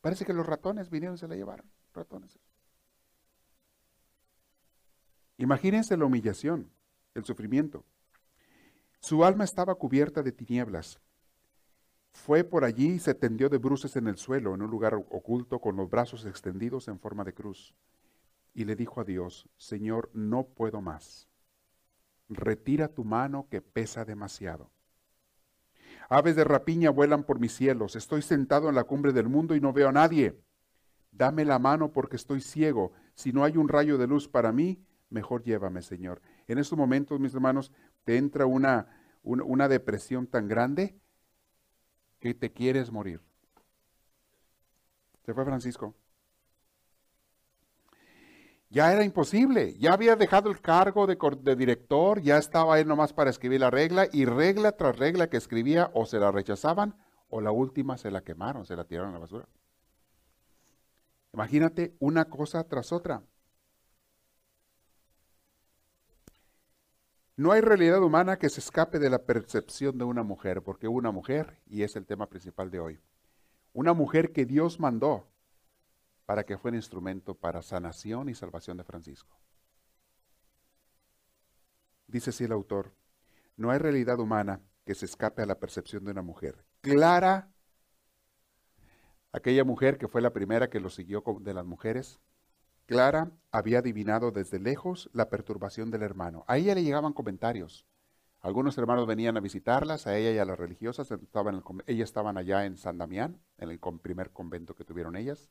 [0.00, 1.66] Parece que los ratones vinieron y se la llevaron.
[1.94, 2.38] Ratones.
[5.38, 6.70] Imagínense la humillación,
[7.14, 7.84] el sufrimiento.
[9.00, 11.00] Su alma estaba cubierta de tinieblas.
[12.12, 15.60] Fue por allí y se tendió de bruces en el suelo, en un lugar oculto,
[15.60, 17.74] con los brazos extendidos en forma de cruz
[18.56, 21.28] y le dijo a Dios, Señor, no puedo más.
[22.28, 24.70] Retira tu mano que pesa demasiado.
[26.08, 27.96] Aves de rapiña vuelan por mis cielos.
[27.96, 30.40] Estoy sentado en la cumbre del mundo y no veo a nadie.
[31.10, 32.92] Dame la mano porque estoy ciego.
[33.14, 36.20] Si no hay un rayo de luz para mí, mejor llévame, Señor.
[36.46, 37.72] En estos momentos, mis hermanos,
[38.04, 38.86] te entra una,
[39.22, 41.00] una, depresión tan grande
[42.20, 43.20] que te quieres morir.
[45.24, 45.94] Se fue Francisco.
[48.68, 53.30] Ya era imposible, ya había dejado el cargo de, director, ya estaba él nomás para
[53.30, 56.96] escribir la regla y regla tras regla que escribía o se la rechazaban
[57.28, 59.48] o la última se la quemaron, se la tiraron a la basura.
[61.32, 63.22] Imagínate una cosa tras otra.
[67.36, 71.10] No hay realidad humana que se escape de la percepción de una mujer, porque una
[71.10, 72.98] mujer, y es el tema principal de hoy,
[73.74, 75.28] una mujer que Dios mandó
[76.26, 79.38] para que fuera instrumento para sanación y salvación de Francisco.
[82.08, 82.92] Dice así el autor,
[83.56, 86.64] no hay realidad humana que se escape a la percepción de una mujer.
[86.80, 87.48] Clara,
[89.32, 92.20] aquella mujer que fue la primera que lo siguió de las mujeres,
[92.86, 96.44] Clara había adivinado desde lejos la perturbación del hermano.
[96.46, 97.86] A ella le llegaban comentarios.
[98.40, 101.10] Algunos hermanos venían a visitarlas, a ella y a las religiosas.
[101.10, 105.50] Estaban ellas estaban allá en San Damián, en el primer convento que tuvieron ellas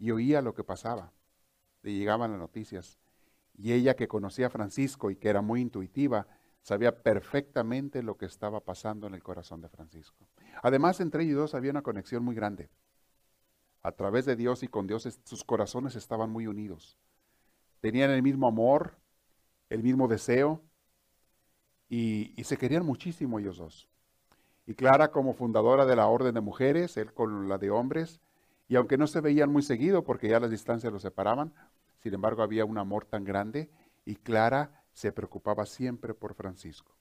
[0.00, 1.12] y oía lo que pasaba.
[1.82, 2.98] Le llegaban las noticias.
[3.54, 6.26] Y ella que conocía a Francisco y que era muy intuitiva,
[6.62, 10.26] sabía perfectamente lo que estaba pasando en el corazón de Francisco.
[10.62, 12.70] Además, entre ellos dos había una conexión muy grande.
[13.82, 16.98] A través de Dios y con Dios sus corazones estaban muy unidos.
[17.80, 18.98] Tenían el mismo amor,
[19.68, 20.62] el mismo deseo
[21.88, 23.88] y, se querían muchísimo ellos dos.
[24.66, 28.20] Y Clara como fundadora de la Orden de Mujeres, él con la de hombres,
[28.70, 31.52] y aunque no se veían muy seguido porque ya las distancias los separaban,
[31.98, 33.68] sin embargo había un amor tan grande
[34.04, 36.94] y Clara se preocupaba siempre por Francisco.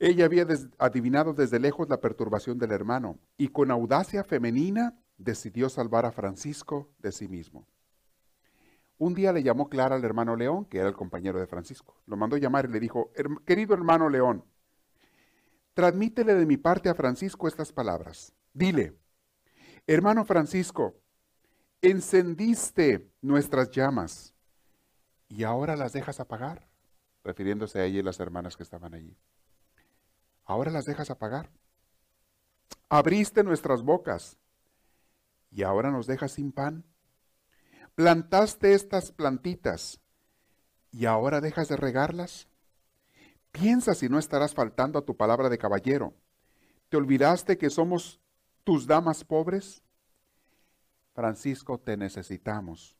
[0.00, 0.44] Ella había
[0.78, 6.90] adivinado desde lejos la perturbación del hermano y con audacia femenina decidió salvar a Francisco
[6.98, 7.68] de sí mismo.
[8.98, 12.02] Un día le llamó Clara al hermano León, que era el compañero de Francisco.
[12.06, 13.12] Lo mandó llamar y le dijo,
[13.46, 14.44] querido hermano León,
[15.72, 18.34] transmítele de mi parte a Francisco estas palabras.
[18.54, 18.98] Dile,
[19.86, 20.94] hermano Francisco,
[21.80, 24.34] encendiste nuestras llamas
[25.28, 26.68] y ahora las dejas apagar,
[27.24, 29.16] refiriéndose a ella y las hermanas que estaban allí.
[30.44, 31.50] Ahora las dejas apagar.
[32.88, 34.36] Abriste nuestras bocas
[35.50, 36.84] y ahora nos dejas sin pan.
[37.94, 40.00] Plantaste estas plantitas
[40.90, 42.48] y ahora dejas de regarlas.
[43.50, 46.14] Piensa si no estarás faltando a tu palabra de caballero.
[46.88, 48.21] ¿Te olvidaste que somos
[48.64, 49.82] tus damas pobres?
[51.14, 52.96] Francisco, te necesitamos.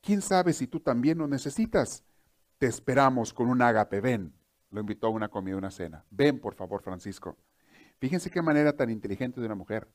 [0.00, 2.04] ¿Quién sabe si tú también lo necesitas?
[2.58, 4.32] Te esperamos con un ágape, ven.
[4.70, 6.04] Lo invitó a una comida, una cena.
[6.10, 7.36] Ven, por favor, Francisco.
[7.98, 9.88] Fíjense qué manera tan inteligente de una mujer.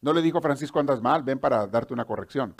[0.00, 2.54] No le dijo, Francisco, andas mal, ven para darte una corrección.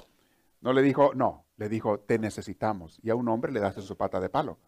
[0.60, 2.98] No le dijo, no, le dijo, te necesitamos.
[3.02, 4.58] Y a un hombre le das su pata de palo.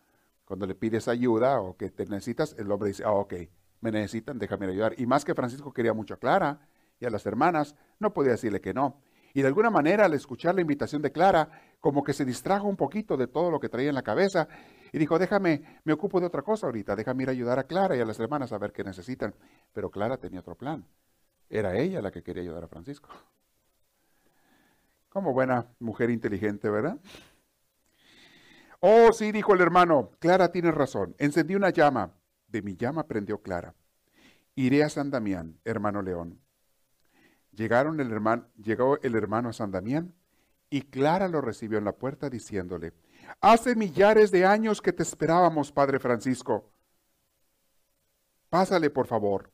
[0.45, 3.35] Cuando le pides ayuda o que te necesitas, el hombre dice, ah, ok,
[3.81, 4.95] me necesitan, déjame ayudar.
[4.99, 6.69] Y más que Francisco quería mucho a Clara
[7.01, 9.01] y a las hermanas, no podía decirle que no.
[9.35, 12.77] Y de alguna manera, al escuchar la invitación de Clara, como que se distrajo un
[12.77, 14.49] poquito de todo lo que traía en la cabeza
[14.93, 17.97] y dijo, déjame, me ocupo de otra cosa ahorita, déjame ir a ayudar a Clara
[17.97, 19.35] y a las hermanas a ver qué necesitan.
[19.73, 20.85] Pero Clara tenía otro plan.
[21.51, 23.11] Era ella la que quería ayudar a Francisco.
[25.09, 26.99] Como buena mujer inteligente, ¿verdad?
[28.81, 31.15] Oh, sí, dijo el hermano, Clara tiene razón.
[31.19, 32.13] Encendí una llama.
[32.49, 33.75] De mi llama prendió Clara.
[34.55, 36.41] Iré a San Damián, hermano León.
[37.53, 40.15] Llegaron el hermano, llegó el hermano a San Damián
[40.71, 42.93] y Clara lo recibió en la puerta diciéndole,
[43.41, 46.71] hace millares de años que te esperábamos, Padre Francisco.
[48.51, 49.53] Pásale, por favor.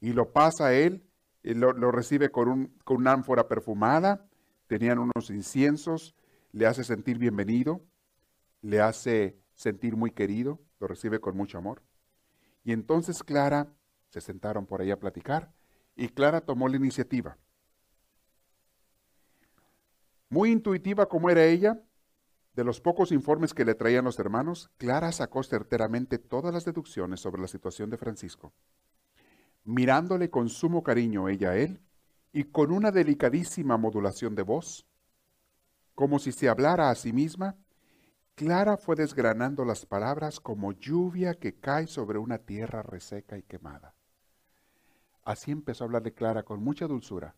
[0.00, 1.06] Y lo pasa él,
[1.42, 2.48] y lo, recibe con,
[2.86, 4.26] un, ánfora perfumada,
[4.66, 6.14] tenían unos inciensos,
[6.52, 7.84] le hace sentir bienvenido,
[8.62, 11.82] le hace sentir muy querido, lo recibe con mucho amor.
[12.64, 13.72] Y entonces Clara,
[14.08, 15.52] se sentaron por ahí a platicar,
[15.94, 17.36] y Clara tomó la iniciativa.
[20.30, 21.80] Muy intuitiva como era ella,
[22.54, 27.20] de los pocos informes que le traían los hermanos, Clara sacó certeramente todas las deducciones
[27.20, 28.52] sobre la situación de Francisco.
[29.64, 31.80] Mirándole con sumo cariño ella a él,
[32.32, 34.86] y con una delicadísima modulación de voz,
[35.94, 37.56] como si se hablara a sí misma,
[38.34, 43.94] Clara fue desgranando las palabras como lluvia que cae sobre una tierra reseca y quemada.
[45.22, 47.36] Así empezó a hablarle Clara con mucha dulzura,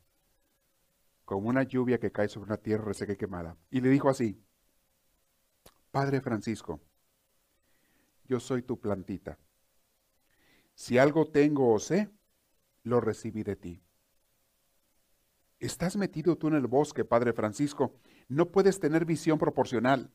[1.27, 3.59] como una lluvia que cae sobre una tierra reseca y quemada.
[3.71, 4.43] Y le dijo así,
[5.91, 6.81] Padre Francisco,
[8.25, 9.39] yo soy tu plantita.
[10.75, 12.09] Si algo tengo o sé,
[12.85, 13.83] lo recibí de ti.
[15.61, 17.95] Estás metido tú en el bosque, Padre Francisco.
[18.29, 20.11] No puedes tener visión proporcional.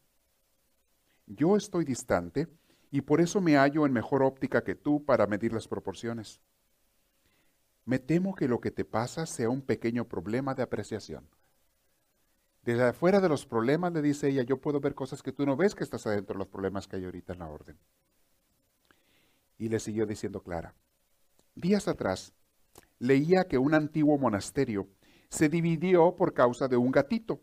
[1.34, 2.50] Yo estoy distante
[2.91, 6.41] y por eso me hallo en mejor óptica que tú para medir las proporciones.
[7.86, 11.26] Me temo que lo que te pasa sea un pequeño problema de apreciación.
[12.63, 15.56] Desde afuera de los problemas, le dice ella, yo puedo ver cosas que tú no
[15.56, 17.78] ves que estás adentro de los problemas que hay ahorita en la orden.
[19.58, 20.76] Y le siguió diciendo Clara,
[21.56, 22.34] días atrás
[23.00, 24.89] leía que un antiguo monasterio
[25.30, 27.39] se dividió por causa de un gatito.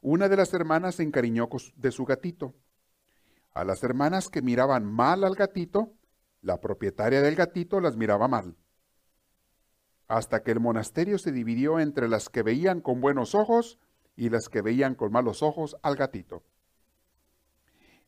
[0.00, 2.54] Una de las hermanas se encariñó de su gatito.
[3.52, 5.92] A las hermanas que miraban mal al gatito,
[6.40, 8.56] la propietaria del gatito las miraba mal.
[10.08, 13.78] Hasta que el monasterio se dividió entre las que veían con buenos ojos
[14.16, 16.42] y las que veían con malos ojos al gatito.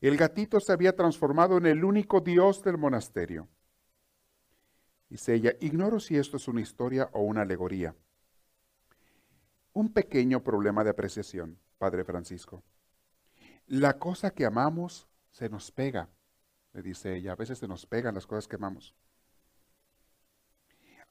[0.01, 3.47] El gatito se había transformado en el único dios del monasterio.
[5.09, 7.95] Dice ella, ignoro si esto es una historia o una alegoría
[9.73, 12.63] un pequeño problema de apreciación, Padre Francisco.
[13.67, 16.07] La cosa que amamos se nos pega,
[16.71, 17.33] le dice ella.
[17.33, 18.95] A veces se nos pegan las cosas que amamos.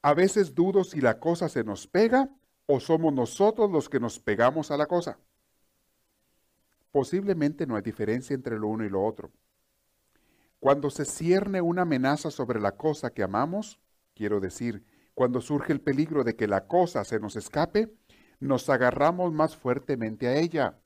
[0.01, 2.27] A veces dudo si la cosa se nos pega
[2.65, 5.19] o somos nosotros los que nos pegamos a la cosa.
[6.91, 9.31] Posiblemente no hay diferencia entre lo uno y lo otro.
[10.59, 13.79] Cuando se cierne una amenaza sobre la cosa que amamos,
[14.15, 14.83] quiero decir,
[15.13, 17.93] cuando surge el peligro de que la cosa se nos escape,
[18.43, 20.79] nos agarramos más fuertemente a ella.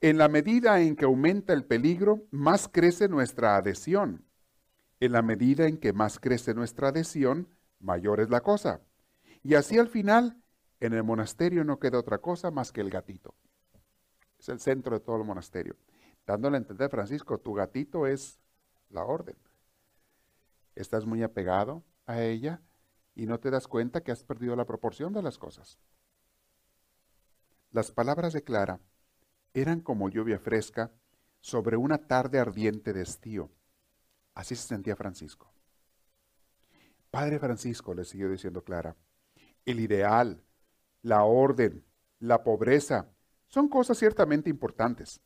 [0.00, 4.24] En la medida en que aumenta el peligro, más crece nuestra adhesión.
[5.00, 7.48] En la medida en que más crece nuestra adhesión,
[7.80, 8.80] mayor es la cosa.
[9.42, 10.40] Y así al final,
[10.80, 13.34] en el monasterio no queda otra cosa más que el gatito.
[14.38, 15.76] Es el centro de todo el monasterio.
[16.26, 18.40] Dándole a entender, Francisco, tu gatito es
[18.90, 19.36] la orden.
[20.74, 22.60] Estás muy apegado a ella,
[23.14, 25.78] y no te das cuenta que has perdido la proporción de las cosas.
[27.70, 28.80] Las palabras de Clara
[29.54, 30.92] eran como lluvia fresca
[31.40, 33.50] sobre una tarde ardiente de estío.
[34.34, 35.52] Así se sentía Francisco.
[37.10, 38.96] Padre Francisco, le siguió diciendo Clara,
[39.66, 40.42] el ideal,
[41.02, 41.84] la orden,
[42.20, 43.10] la pobreza,
[43.48, 45.20] son cosas ciertamente importantes.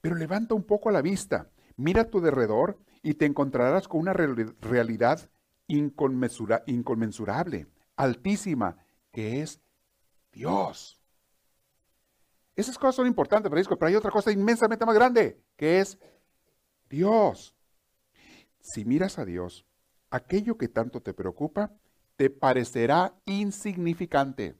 [0.00, 4.12] Pero levanta un poco la vista, mira a tu derredor y te encontrarás con una
[4.12, 5.30] realidad
[5.66, 8.76] inconmensurable, altísima,
[9.10, 9.60] que es
[10.32, 11.00] Dios.
[12.56, 15.98] Esas cosas son importantes, pero hay otra cosa inmensamente más grande, que es
[16.88, 17.54] Dios.
[18.60, 19.66] Si miras a Dios,
[20.10, 21.72] aquello que tanto te preocupa
[22.16, 24.56] te parecerá insignificante.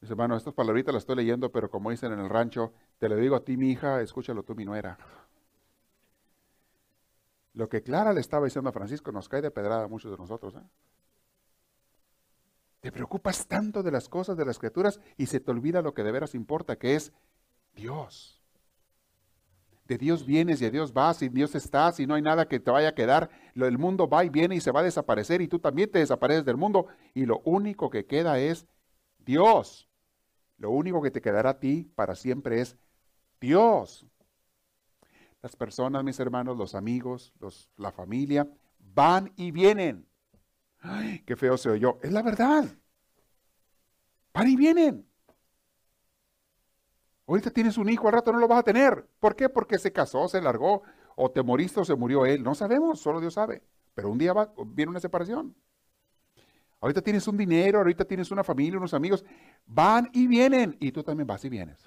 [0.00, 3.16] Dice, hermano, estas palabritas las estoy leyendo, pero como dicen en el rancho, te lo
[3.16, 4.96] digo a ti, mi hija, escúchalo tú, mi nuera.
[7.58, 10.16] Lo que Clara le estaba diciendo a Francisco nos cae de pedrada a muchos de
[10.16, 10.54] nosotros.
[10.54, 10.62] ¿eh?
[12.78, 16.04] Te preocupas tanto de las cosas de las criaturas y se te olvida lo que
[16.04, 17.12] de veras importa, que es
[17.74, 18.40] Dios.
[19.88, 22.60] De Dios vienes y a Dios vas y Dios estás y no hay nada que
[22.60, 23.28] te vaya a quedar.
[23.56, 26.44] El mundo va y viene y se va a desaparecer y tú también te desapareces
[26.44, 28.68] del mundo y lo único que queda es
[29.18, 29.88] Dios.
[30.58, 32.76] Lo único que te quedará a ti para siempre es
[33.40, 34.06] Dios.
[35.42, 40.08] Las personas, mis hermanos, los amigos, los, la familia, van y vienen.
[40.80, 41.98] Ay, qué feo se oyó.
[42.02, 42.64] Es la verdad.
[44.32, 45.08] Van y vienen.
[47.26, 49.06] Ahorita tienes un hijo, al rato no lo vas a tener.
[49.20, 49.48] ¿Por qué?
[49.48, 50.82] Porque se casó, se largó,
[51.14, 52.42] o te moriste o se murió él.
[52.42, 53.62] No sabemos, solo Dios sabe.
[53.94, 55.54] Pero un día va, viene una separación.
[56.80, 59.24] Ahorita tienes un dinero, ahorita tienes una familia, unos amigos.
[59.66, 60.76] Van y vienen.
[60.80, 61.78] Y tú también vas y vienes.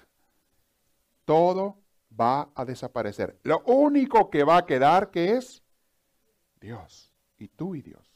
[1.24, 1.81] Todo
[2.20, 3.38] va a desaparecer.
[3.42, 5.62] Lo único que va a quedar que es
[6.60, 7.12] Dios.
[7.38, 8.12] Y tú y Dios.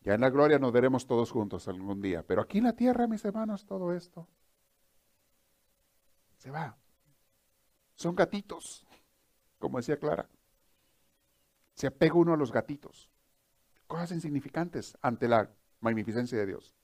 [0.00, 2.22] Ya en la gloria nos veremos todos juntos algún día.
[2.22, 4.28] Pero aquí en la tierra, mis hermanos, todo esto
[6.38, 6.76] se va.
[7.94, 8.86] Son gatitos,
[9.58, 10.28] como decía Clara.
[11.74, 13.10] Se apega uno a los gatitos.
[13.86, 15.50] Cosas insignificantes ante la
[15.80, 16.74] magnificencia de Dios.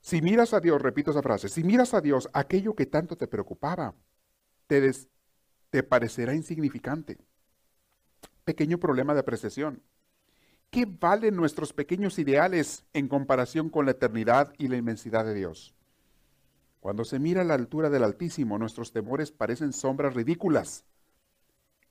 [0.00, 3.28] Si miras a Dios, repito esa frase, si miras a Dios, aquello que tanto te
[3.28, 3.94] preocupaba,
[4.66, 4.90] te,
[5.70, 7.18] te parecerá insignificante.
[8.44, 9.82] Pequeño problema de apreciación.
[10.70, 15.74] ¿Qué valen nuestros pequeños ideales en comparación con la eternidad y la inmensidad de Dios?
[16.78, 20.84] Cuando se mira a la altura del Altísimo, nuestros temores parecen sombras ridículas.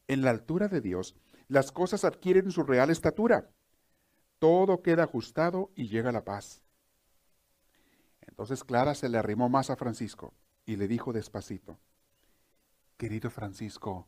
[0.07, 1.15] En la altura de Dios,
[1.47, 3.51] las cosas adquieren su real estatura.
[4.39, 6.63] Todo queda ajustado y llega la paz.
[8.29, 10.33] Entonces Clara se le arrimó más a Francisco
[10.65, 11.77] y le dijo despacito,
[12.97, 14.07] querido Francisco,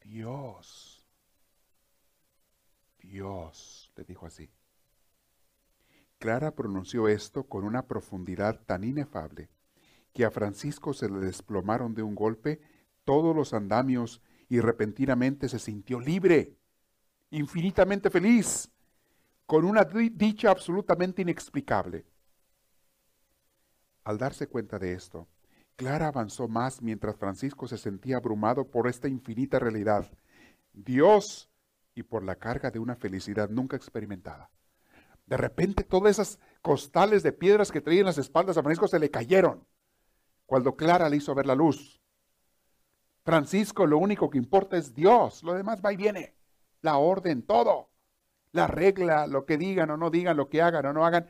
[0.00, 0.98] Dios
[3.08, 4.50] Dios, le dijo así.
[6.18, 9.48] Clara pronunció esto con una profundidad tan inefable
[10.12, 12.60] que a Francisco se le desplomaron de un golpe
[13.04, 16.56] todos los andamios y repentinamente se sintió libre,
[17.30, 18.70] infinitamente feliz,
[19.46, 22.04] con una dicha absolutamente inexplicable.
[24.08, 25.28] Al darse cuenta de esto,
[25.76, 30.10] Clara avanzó más mientras Francisco se sentía abrumado por esta infinita realidad.
[30.72, 31.50] Dios
[31.94, 34.48] y por la carga de una felicidad nunca experimentada.
[35.26, 38.98] De repente todas esas costales de piedras que traía en las espaldas a Francisco se
[38.98, 39.66] le cayeron
[40.46, 42.00] cuando Clara le hizo ver la luz.
[43.24, 46.34] Francisco lo único que importa es Dios, lo demás va y viene,
[46.80, 47.90] la orden, todo,
[48.52, 51.28] la regla, lo que digan o no digan, lo que hagan o no hagan,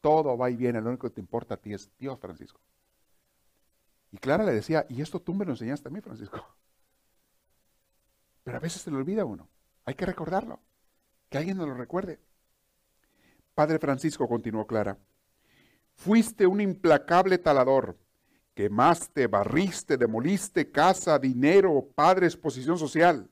[0.00, 2.60] todo va y viene, lo único que te importa a ti es Dios, Francisco.
[4.10, 6.44] Y Clara le decía, y esto tú me lo enseñaste a mí, Francisco.
[8.44, 9.48] Pero a veces se le olvida uno.
[9.84, 10.60] Hay que recordarlo.
[11.28, 12.18] Que alguien nos lo recuerde.
[13.54, 14.96] Padre Francisco, continuó Clara,
[15.94, 17.98] fuiste un implacable talador.
[18.54, 23.28] Quemaste, barriste, demoliste casa, dinero, padres, posición social.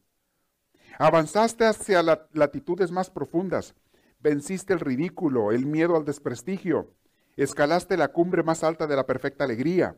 [0.99, 2.03] Avanzaste hacia
[2.33, 3.75] latitudes más profundas.
[4.19, 6.93] Venciste el ridículo, el miedo al desprestigio.
[7.37, 9.97] Escalaste la cumbre más alta de la perfecta alegría.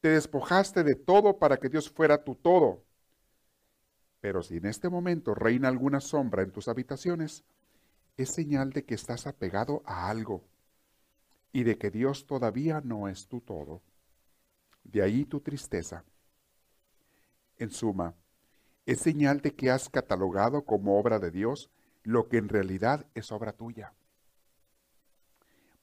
[0.00, 2.84] Te despojaste de todo para que Dios fuera tu todo.
[4.20, 7.44] Pero si en este momento reina alguna sombra en tus habitaciones,
[8.16, 10.44] es señal de que estás apegado a algo
[11.52, 13.82] y de que Dios todavía no es tu todo.
[14.82, 16.04] De ahí tu tristeza.
[17.58, 18.14] En suma,
[18.86, 21.70] es señal de que has catalogado como obra de Dios
[22.08, 23.92] lo que en realidad es obra tuya.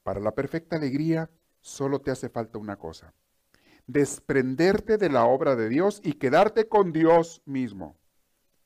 [0.01, 1.29] Para la perfecta alegría
[1.61, 3.13] solo te hace falta una cosa,
[3.85, 7.95] desprenderte de la obra de Dios y quedarte con Dios mismo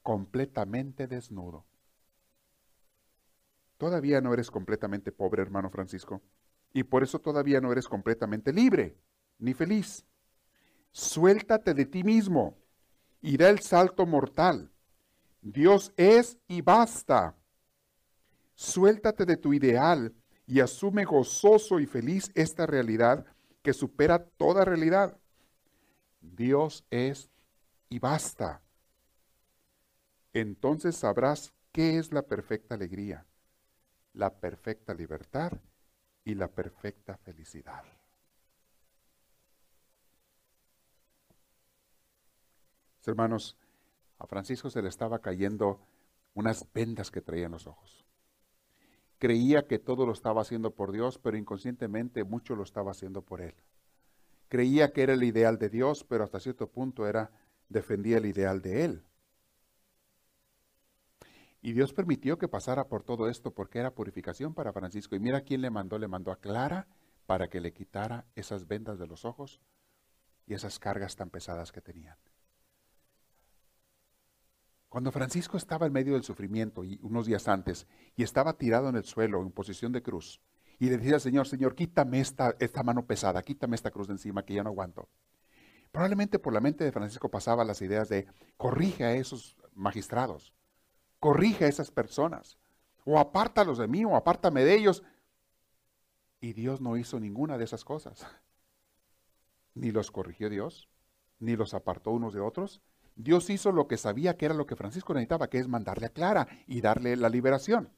[0.03, 1.65] completamente desnudo.
[3.77, 6.21] Todavía no eres completamente pobre, hermano Francisco,
[6.71, 8.95] y por eso todavía no eres completamente libre
[9.37, 10.05] ni feliz.
[10.91, 12.57] Suéltate de ti mismo
[13.19, 14.71] y da el salto mortal.
[15.41, 17.35] Dios es y basta.
[18.61, 20.13] Suéltate de tu ideal
[20.45, 23.25] y asume gozoso y feliz esta realidad
[23.61, 25.17] que supera toda realidad.
[26.19, 27.29] Dios es
[27.87, 28.61] y basta
[30.33, 33.25] entonces sabrás qué es la perfecta alegría.
[34.13, 35.53] la perfecta libertad
[36.25, 37.83] y la perfecta felicidad.
[43.05, 43.55] Hermanos,
[44.17, 45.79] a Francisco se le estaba cayendo
[46.33, 48.08] unas vendas que traía en los ojos.
[49.19, 53.41] Creía que todo lo estaba haciendo por Dios, pero inconscientemente mucho lo estaba haciendo por
[53.41, 53.53] él.
[54.47, 57.29] Creía que era el ideal de Dios, pero hasta cierto punto era
[57.67, 59.03] defendía el ideal de él.
[61.61, 65.15] Y Dios permitió que pasara por todo esto porque era purificación para Francisco.
[65.15, 66.87] Y mira quién le mandó, le mandó a Clara
[67.25, 69.59] para que le quitara esas vendas de los ojos
[70.47, 72.17] y esas cargas tan pesadas que tenían.
[74.89, 78.95] Cuando Francisco estaba en medio del sufrimiento y unos días antes y estaba tirado en
[78.95, 80.41] el suelo en posición de cruz
[80.79, 84.13] y le decía al Señor, Señor, quítame esta, esta mano pesada, quítame esta cruz de
[84.13, 85.07] encima que ya no aguanto.
[85.91, 88.27] Probablemente por la mente de Francisco pasaba las ideas de
[88.57, 90.53] corrige a esos magistrados,
[91.19, 92.57] corrige a esas personas,
[93.05, 95.03] o apártalos de mí, o apártame de ellos.
[96.41, 98.25] Y Dios no hizo ninguna de esas cosas.
[99.73, 100.89] Ni los corrigió Dios,
[101.39, 102.81] ni los apartó unos de otros,
[103.19, 106.09] Dios hizo lo que sabía que era lo que Francisco necesitaba, que es mandarle a
[106.09, 107.91] Clara y darle la liberación.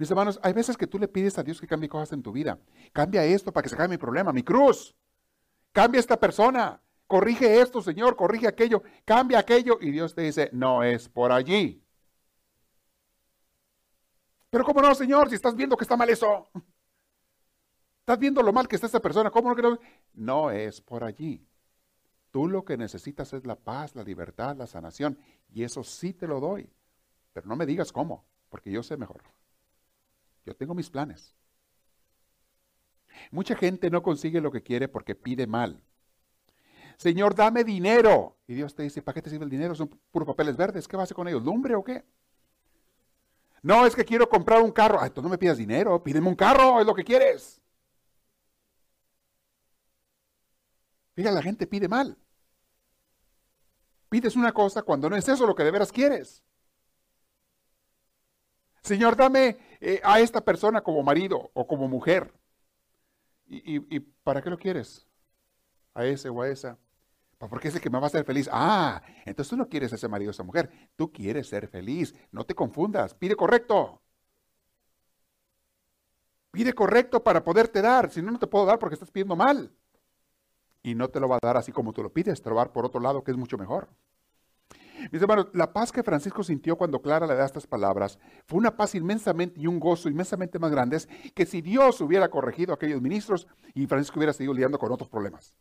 [0.00, 2.32] Mis hermanos, hay veces que tú le pides a Dios que cambie cosas en tu
[2.32, 2.58] vida.
[2.92, 4.96] Cambia esto para que se acabe mi problema, mi cruz.
[5.70, 6.82] Cambia esta persona.
[7.06, 8.82] Corrige esto, Señor, corrige aquello.
[9.04, 9.78] Cambia aquello.
[9.80, 11.80] Y Dios te dice, no es por allí.
[14.50, 15.28] Pero ¿cómo no, Señor?
[15.28, 16.48] Si estás viendo que está mal eso.
[18.00, 19.30] Estás viendo lo mal que está esa persona.
[19.30, 19.78] ¿Cómo no?
[20.14, 21.46] No es por allí.
[22.30, 25.18] Tú lo que necesitas es la paz, la libertad, la sanación.
[25.52, 26.68] Y eso sí te lo doy.
[27.32, 29.22] Pero no me digas cómo, porque yo sé mejor.
[30.44, 31.34] Yo tengo mis planes.
[33.30, 35.82] Mucha gente no consigue lo que quiere porque pide mal.
[36.96, 38.36] Señor, dame dinero.
[38.46, 39.74] Y Dios te dice, ¿para qué te sirve el dinero?
[39.74, 40.88] Son puros papeles verdes.
[40.88, 41.42] ¿Qué vas a hacer con ellos?
[41.42, 42.04] ¿Lumbre o qué?
[43.62, 45.00] No, es que quiero comprar un carro.
[45.00, 47.60] Ay, tú no me pidas dinero, pídeme un carro, es lo que quieres.
[51.16, 52.16] Fíjate, la gente pide mal.
[54.10, 56.44] Pides una cosa cuando no es eso lo que de veras quieres.
[58.82, 62.32] Señor, dame eh, a esta persona como marido o como mujer.
[63.48, 65.06] ¿Y, para qué lo quieres?
[65.94, 66.78] A ese o a esa.
[67.38, 68.48] Porque es el que me va a hacer feliz.
[68.52, 70.70] Ah, entonces tú no quieres a ese marido o esa mujer.
[70.96, 72.14] Tú quieres ser feliz.
[72.30, 73.14] No te confundas.
[73.14, 74.02] Pide correcto.
[76.50, 78.10] Pide correcto para poderte dar.
[78.10, 79.72] Si no, no te puedo dar porque estás pidiendo mal
[80.86, 82.62] y no te lo va a dar así como tú lo pides, te lo va
[82.62, 83.88] a dar por otro lado que es mucho mejor.
[85.10, 88.76] Mis hermanos, la paz que Francisco sintió cuando Clara le da estas palabras fue una
[88.76, 93.02] paz inmensamente y un gozo inmensamente más grandes que si Dios hubiera corregido a aquellos
[93.02, 95.56] ministros y Francisco hubiera seguido lidiando con otros problemas.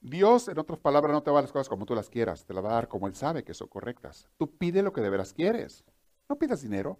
[0.00, 2.46] Dios, en otras palabras, no te va a dar las cosas como tú las quieras,
[2.46, 4.30] te las va a dar como Él sabe que son correctas.
[4.38, 5.84] Tú pide lo que de veras quieres.
[6.26, 6.98] No pidas dinero,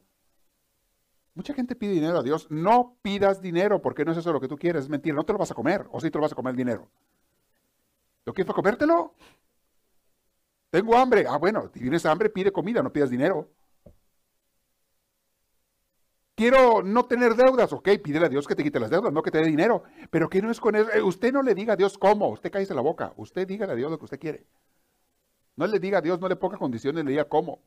[1.39, 2.51] Mucha gente pide dinero a Dios.
[2.51, 4.83] No pidas dinero porque no es eso lo que tú quieres.
[4.83, 5.15] Es mentira.
[5.15, 5.87] No te lo vas a comer.
[5.93, 6.91] O sí te lo vas a comer el dinero.
[8.25, 9.15] ¿Lo quieres comértelo?
[10.71, 11.27] Tengo hambre.
[11.29, 13.53] Ah, bueno, si tienes hambre, pide comida, no pidas dinero.
[16.35, 17.73] Quiero no tener deudas.
[17.73, 19.85] Ok, pídele a Dios que te quite las deudas, no que te dé dinero.
[20.11, 20.91] Pero que no es con eso.
[20.91, 22.31] Eh, usted no le diga a Dios cómo.
[22.31, 23.13] Usted cállese la boca.
[23.17, 24.45] Usted dígale a Dios lo que usted quiere.
[25.55, 27.63] No le diga a Dios, no le ponga condiciones, le diga cómo.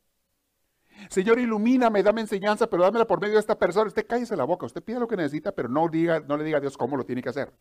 [1.08, 3.88] Señor, ilumíname, dame enseñanza, pero dámela por medio de esta persona.
[3.88, 6.58] Usted cállese la boca, usted pide lo que necesita, pero no, diga, no le diga
[6.58, 7.52] a Dios cómo lo tiene que hacer.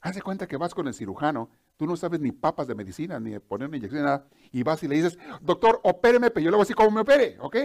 [0.00, 3.38] Hace cuenta que vas con el cirujano, tú no sabes ni papas de medicina, ni
[3.40, 6.62] poner una inyección, nada, y vas y le dices, doctor, opéreme, pero yo le voy
[6.62, 7.56] a decir cómo me opere, ¿ok?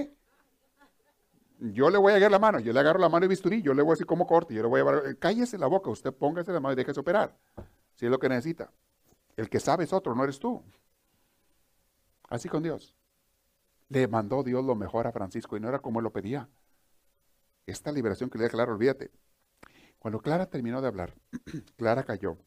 [1.60, 3.76] Yo le voy a agarrar la mano, yo le agarro la mano y bisturí, yo
[3.76, 6.52] le voy a decir cómo corte, yo le voy a cállese la boca, usted póngase
[6.52, 7.38] la mano y déjese operar,
[7.94, 8.72] si es lo que necesita.
[9.38, 10.64] El que sabe es otro, no eres tú.
[12.28, 12.96] Así con Dios.
[13.92, 16.48] Le mandó Dios lo mejor a Francisco y no era como él lo pedía.
[17.66, 19.12] Esta liberación que le da Clara, olvídate.
[20.00, 21.14] Cuando Clara terminó de hablar,
[21.76, 22.38] Clara cayó.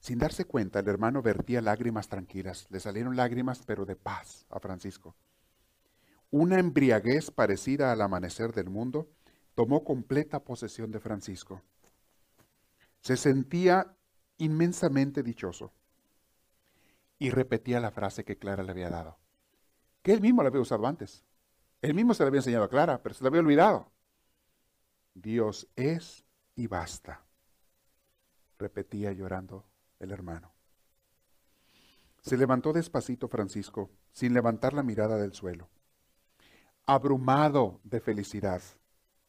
[0.00, 2.66] Sin darse cuenta, el hermano vertía lágrimas tranquilas.
[2.70, 5.14] Le salieron lágrimas, pero de paz a Francisco.
[6.30, 9.10] Una embriaguez parecida al amanecer del mundo
[9.54, 11.60] tomó completa posesión de Francisco.
[13.02, 13.94] Se sentía
[14.38, 15.74] inmensamente dichoso
[17.18, 19.18] y repetía la frase que Clara le había dado
[20.02, 21.24] que él mismo la había usado antes.
[21.80, 23.90] Él mismo se la había enseñado a Clara, pero se la había olvidado.
[25.14, 26.24] Dios es
[26.54, 27.24] y basta,
[28.58, 29.64] repetía llorando
[29.98, 30.52] el hermano.
[32.20, 35.68] Se levantó despacito Francisco, sin levantar la mirada del suelo,
[36.86, 38.62] abrumado de felicidad,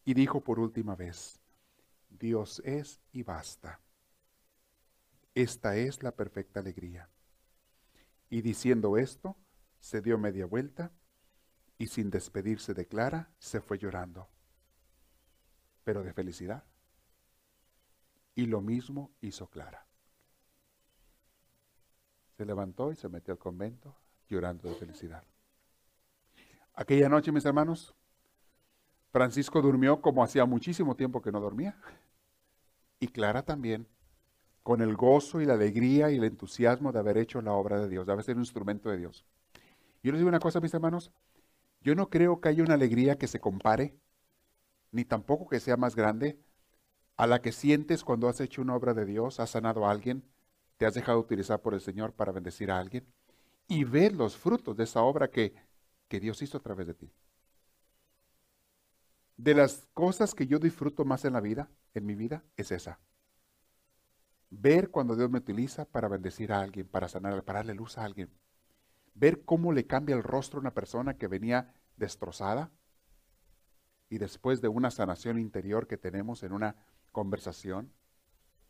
[0.05, 1.39] y dijo por última vez,
[2.09, 3.79] Dios es y basta.
[5.35, 7.09] Esta es la perfecta alegría.
[8.29, 9.37] Y diciendo esto,
[9.79, 10.91] se dio media vuelta
[11.77, 14.27] y sin despedirse de Clara se fue llorando,
[15.83, 16.63] pero de felicidad.
[18.35, 19.85] Y lo mismo hizo Clara.
[22.37, 23.95] Se levantó y se metió al convento
[24.27, 25.23] llorando de felicidad.
[26.73, 27.93] Aquella noche, mis hermanos,
[29.11, 31.77] Francisco durmió como hacía muchísimo tiempo que no dormía.
[32.99, 33.87] Y Clara también,
[34.63, 37.89] con el gozo y la alegría y el entusiasmo de haber hecho la obra de
[37.89, 39.25] Dios, de haber sido un instrumento de Dios.
[40.01, 41.11] Yo les digo una cosa, mis hermanos,
[41.81, 43.95] yo no creo que haya una alegría que se compare,
[44.91, 46.39] ni tampoco que sea más grande,
[47.17, 50.23] a la que sientes cuando has hecho una obra de Dios, has sanado a alguien,
[50.77, 53.05] te has dejado utilizar por el Señor para bendecir a alguien,
[53.67, 55.53] y ver los frutos de esa obra que,
[56.07, 57.11] que Dios hizo a través de ti.
[59.37, 62.99] De las cosas que yo disfruto más en la vida, en mi vida, es esa.
[64.49, 68.03] Ver cuando Dios me utiliza para bendecir a alguien, para sanar, para darle luz a
[68.03, 68.29] alguien.
[69.19, 72.71] Ver cómo le cambia el rostro a una persona que venía destrozada
[74.07, 76.77] y después de una sanación interior que tenemos en una
[77.11, 77.91] conversación,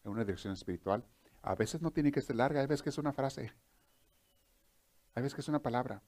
[0.04, 1.06] en una dirección espiritual,
[1.44, 3.54] a veces no tiene que ser larga, hay veces que es una frase,
[5.14, 6.02] hay veces que es una palabra,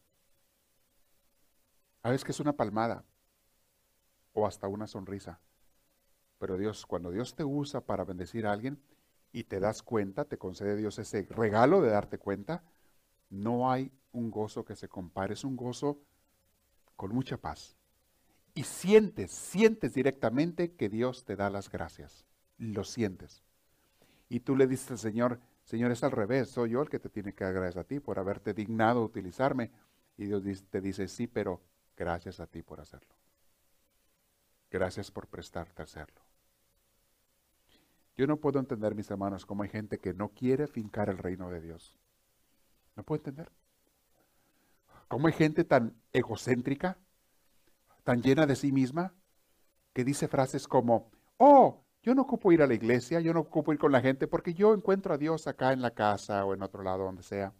[2.01, 3.05] hay veces que es una palmada,
[4.33, 5.39] o hasta una sonrisa.
[6.39, 8.81] Pero Dios, cuando Dios te usa para bendecir a alguien
[9.31, 12.63] y te das cuenta, te concede Dios ese regalo de darte cuenta,
[13.29, 15.99] no hay un gozo que se compare, es un gozo
[16.95, 17.75] con mucha paz.
[18.53, 22.25] Y sientes, sientes directamente que Dios te da las gracias.
[22.57, 23.43] Lo sientes.
[24.29, 27.09] Y tú le dices al Señor, Señor, es al revés, soy yo el que te
[27.09, 29.71] tiene que agradecer a ti por haberte dignado utilizarme.
[30.17, 31.61] Y Dios te dice, sí, pero
[31.95, 33.15] gracias a ti por hacerlo.
[34.69, 36.21] Gracias por prestarte a hacerlo.
[38.17, 41.49] Yo no puedo entender, mis hermanos, cómo hay gente que no quiere fincar el reino
[41.49, 41.97] de Dios.
[42.95, 43.49] No puedo entender.
[45.11, 46.97] ¿Cómo hay gente tan egocéntrica,
[48.05, 49.13] tan llena de sí misma,
[49.91, 53.73] que dice frases como, oh, yo no ocupo ir a la iglesia, yo no ocupo
[53.73, 56.63] ir con la gente porque yo encuentro a Dios acá en la casa o en
[56.63, 57.53] otro lado, donde sea.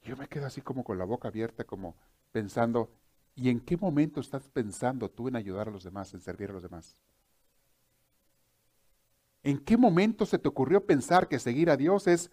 [0.00, 1.96] Yo me quedo así como con la boca abierta, como
[2.32, 2.90] pensando,
[3.36, 6.54] ¿Y en qué momento estás pensando tú en ayudar a los demás, en servir a
[6.54, 6.96] los demás?
[9.42, 12.30] ¿En qué momento se te ocurrió pensar que seguir a Dios es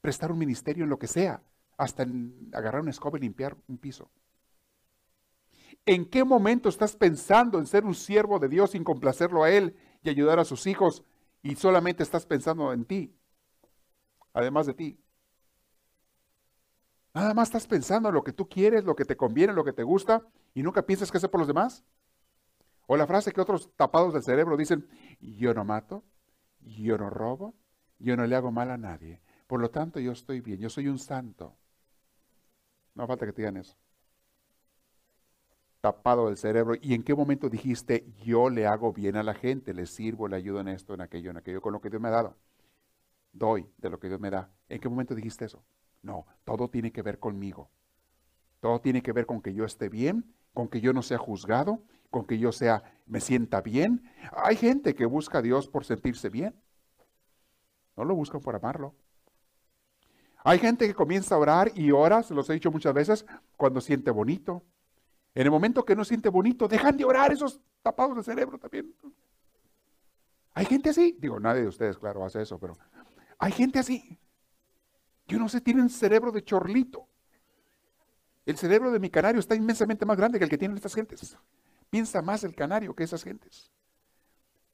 [0.00, 1.42] prestar un ministerio en lo que sea,
[1.80, 2.06] hasta
[2.52, 4.10] agarrar una escoba y limpiar un piso?
[5.86, 9.74] ¿En qué momento estás pensando en ser un siervo de Dios sin complacerlo a Él
[10.02, 11.02] y ayudar a sus hijos
[11.42, 13.16] y solamente estás pensando en ti,
[14.34, 15.00] además de ti?
[17.14, 19.72] Nada más estás pensando en lo que tú quieres, lo que te conviene, lo que
[19.72, 20.22] te gusta,
[20.52, 21.82] y nunca piensas que hacer por los demás.
[22.86, 24.86] O la frase que otros tapados del cerebro dicen,
[25.18, 26.04] yo no mato,
[26.60, 27.54] yo no robo,
[27.98, 29.22] yo no le hago mal a nadie.
[29.46, 31.56] Por lo tanto, yo estoy bien, yo soy un santo.
[32.94, 33.76] No falta que te digan eso.
[35.80, 36.74] Tapado del cerebro.
[36.80, 40.36] ¿Y en qué momento dijiste, yo le hago bien a la gente, le sirvo, le
[40.36, 42.36] ayudo en esto, en aquello, en aquello, con lo que Dios me ha dado?
[43.32, 44.50] Doy de lo que Dios me da.
[44.68, 45.62] ¿En qué momento dijiste eso?
[46.02, 47.70] No, todo tiene que ver conmigo.
[48.60, 51.82] Todo tiene que ver con que yo esté bien, con que yo no sea juzgado,
[52.10, 54.04] con que yo sea, me sienta bien.
[54.32, 56.54] Hay gente que busca a Dios por sentirse bien.
[57.96, 58.94] No lo buscan por amarlo.
[60.44, 63.26] Hay gente que comienza a orar y ora, se los he dicho muchas veces,
[63.56, 64.64] cuando siente bonito.
[65.34, 68.94] En el momento que no siente bonito, dejan de orar esos tapados de cerebro también.
[70.54, 71.16] Hay gente así.
[71.20, 72.76] Digo, nadie de ustedes, claro, hace eso, pero
[73.38, 74.18] hay gente así.
[75.26, 77.06] Yo no sé, tienen cerebro de chorlito.
[78.46, 81.36] El cerebro de mi canario está inmensamente más grande que el que tienen estas gentes.
[81.88, 83.70] Piensa más el canario que esas gentes.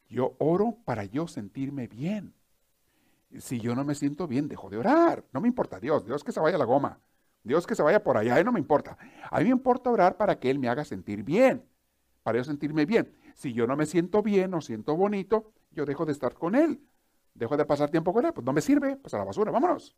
[0.09, 2.35] Yo oro para yo sentirme bien.
[3.39, 5.24] Si yo no me siento bien, dejo de orar.
[5.33, 6.05] No me importa Dios.
[6.05, 7.01] Dios que se vaya a la goma.
[7.43, 8.43] Dios que se vaya por allá.
[8.43, 8.97] no me importa.
[9.31, 11.64] A mí me importa orar para que Él me haga sentir bien.
[12.22, 13.14] Para yo sentirme bien.
[13.35, 16.81] Si yo no me siento bien o siento bonito, yo dejo de estar con Él.
[17.35, 18.33] Dejo de pasar tiempo con Él.
[18.33, 18.97] Pues no me sirve.
[18.97, 19.51] Pues a la basura.
[19.51, 19.97] Vámonos.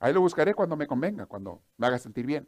[0.00, 2.46] Ahí lo buscaré cuando me convenga, cuando me haga sentir bien.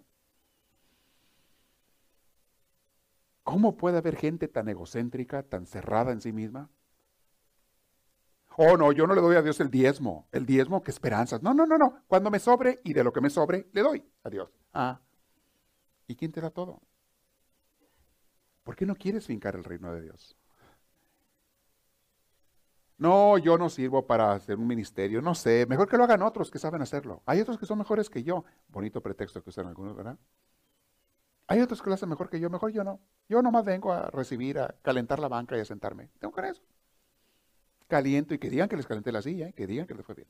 [3.45, 6.69] ¿Cómo puede haber gente tan egocéntrica, tan cerrada en sí misma?
[8.59, 10.29] Oh, no, yo no le doy a Dios el diezmo.
[10.33, 11.43] El diezmo, qué esperanzas.
[11.43, 12.03] No, no, no, no.
[12.07, 14.51] Cuando me sobre y de lo que me sobre, le doy a Dios.
[14.73, 15.01] Ah.
[16.07, 16.81] ¿Y quién te da todo?
[18.65, 20.37] ¿Por qué no quieres fincar el reino de Dios?
[22.99, 26.51] No, yo no sirvo para hacer un ministerio, no sé, mejor que lo hagan otros
[26.51, 27.23] que saben hacerlo.
[27.27, 28.45] Hay otros que son mejores que yo.
[28.69, 30.19] Bonito pretexto que usan algunos, ¿verdad?
[31.47, 33.01] Hay otros que lo hacen mejor que yo, mejor yo no.
[33.29, 36.09] Yo nomás vengo a recibir, a calentar la banca y a sentarme.
[36.19, 36.63] Tengo que eso.
[37.89, 40.15] Caliento y que digan que les calenté la silla, y que digan que les fue
[40.15, 40.29] bien.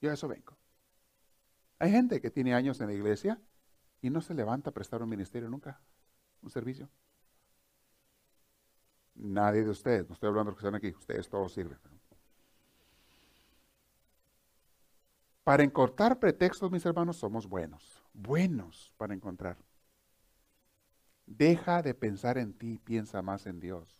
[0.00, 0.56] Yo a eso vengo.
[1.78, 3.40] Hay gente que tiene años en la iglesia
[4.00, 5.80] y no se levanta a prestar un ministerio nunca,
[6.42, 6.88] un servicio.
[9.14, 11.78] Nadie de ustedes, no estoy hablando de los que están aquí, ustedes todos sirven.
[15.44, 19.56] Para encortar pretextos, mis hermanos, somos buenos, buenos para encontrar.
[21.24, 23.95] Deja de pensar en ti, piensa más en Dios.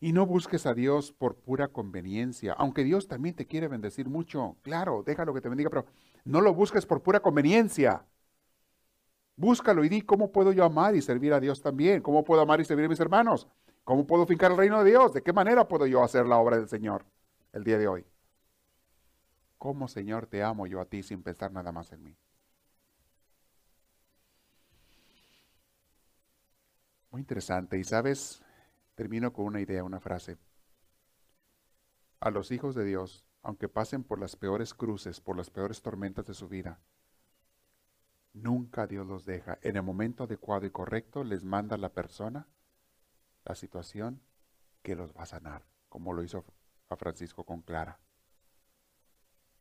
[0.00, 4.56] Y no busques a Dios por pura conveniencia, aunque Dios también te quiere bendecir mucho.
[4.62, 5.84] Claro, déjalo que te bendiga, pero
[6.24, 8.06] no lo busques por pura conveniencia.
[9.36, 12.60] Búscalo y di cómo puedo yo amar y servir a Dios también, cómo puedo amar
[12.60, 13.46] y servir a mis hermanos,
[13.84, 16.56] cómo puedo fincar el reino de Dios, de qué manera puedo yo hacer la obra
[16.56, 17.04] del Señor
[17.52, 18.04] el día de hoy.
[19.58, 22.16] ¿Cómo, Señor, te amo yo a ti sin pensar nada más en mí?
[27.10, 27.78] Muy interesante.
[27.78, 28.42] Y sabes,
[29.00, 30.36] termino con una idea, una frase.
[32.20, 36.26] A los hijos de Dios, aunque pasen por las peores cruces, por las peores tormentas
[36.26, 36.82] de su vida,
[38.34, 39.58] nunca Dios los deja.
[39.62, 42.46] En el momento adecuado y correcto les manda la persona,
[43.46, 44.20] la situación
[44.82, 46.44] que los va a sanar, como lo hizo
[46.90, 47.98] a Francisco con Clara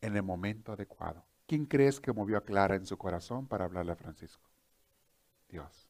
[0.01, 1.23] en el momento adecuado.
[1.47, 4.49] ¿Quién crees que movió a Clara en su corazón para hablarle a Francisco?
[5.47, 5.88] Dios.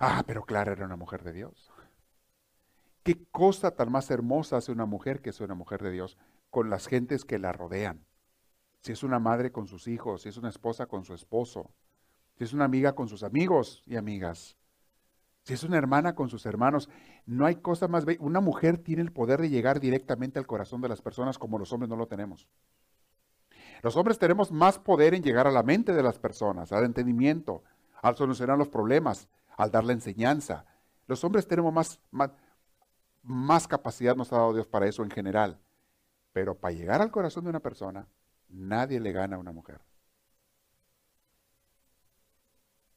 [0.00, 1.72] Ah, pero Clara era una mujer de Dios.
[3.02, 6.16] ¿Qué cosa tan más hermosa hace una mujer que es una mujer de Dios
[6.50, 8.04] con las gentes que la rodean?
[8.82, 11.72] Si es una madre con sus hijos, si es una esposa con su esposo,
[12.36, 14.56] si es una amiga con sus amigos y amigas,
[15.42, 16.88] si es una hermana con sus hermanos,
[17.26, 18.20] no hay cosa más bella.
[18.22, 21.72] Una mujer tiene el poder de llegar directamente al corazón de las personas como los
[21.72, 22.46] hombres no lo tenemos.
[23.82, 27.62] Los hombres tenemos más poder en llegar a la mente de las personas, al entendimiento,
[28.02, 29.28] al solucionar los problemas,
[29.58, 30.64] al dar la enseñanza.
[31.06, 32.00] Los hombres tenemos más,
[33.22, 35.60] más, capacidad, nos ha dado Dios para eso en general.
[36.32, 38.06] Pero para llegar al corazón de una persona,
[38.48, 39.80] nadie le gana a una mujer.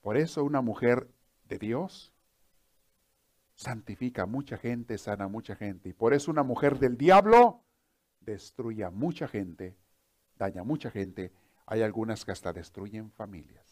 [0.01, 1.09] Por eso una mujer
[1.45, 2.13] de Dios
[3.55, 5.89] santifica a mucha gente, sana a mucha gente.
[5.89, 7.63] Y por eso una mujer del diablo
[8.19, 9.75] destruye a mucha gente,
[10.37, 11.31] daña a mucha gente.
[11.65, 13.70] Hay algunas que hasta destruyen familias.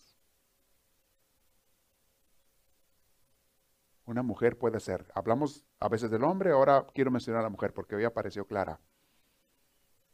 [4.10, 7.76] Una mujer puede ser, hablamos a veces del hombre, ahora quiero mencionar a la mujer
[7.76, 8.80] porque hoy apareció clara.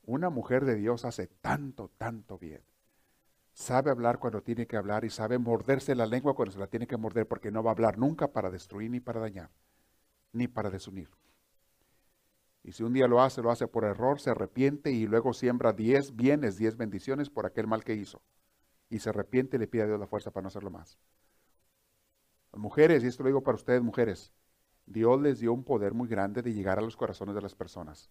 [0.04, 2.62] Una mujer de Dios hace tanto, tanto bien.
[3.54, 6.88] Sabe hablar cuando tiene que hablar y sabe morderse la lengua cuando se la tiene
[6.88, 9.50] que morder porque no va a hablar nunca para destruir ni para dañar
[10.34, 11.10] ni para desunir.
[12.64, 15.72] Y si un día lo hace, lo hace por error, se arrepiente y luego siembra
[15.72, 18.22] diez bienes, diez bendiciones por aquel mal que hizo.
[18.90, 21.00] Y se arrepiente y le pide a Dios la fuerza para no hacerlo más.
[22.56, 24.34] Mujeres, y esto lo digo para ustedes, mujeres,
[24.86, 28.10] Dios les dio un poder muy grande de llegar a los corazones de las personas.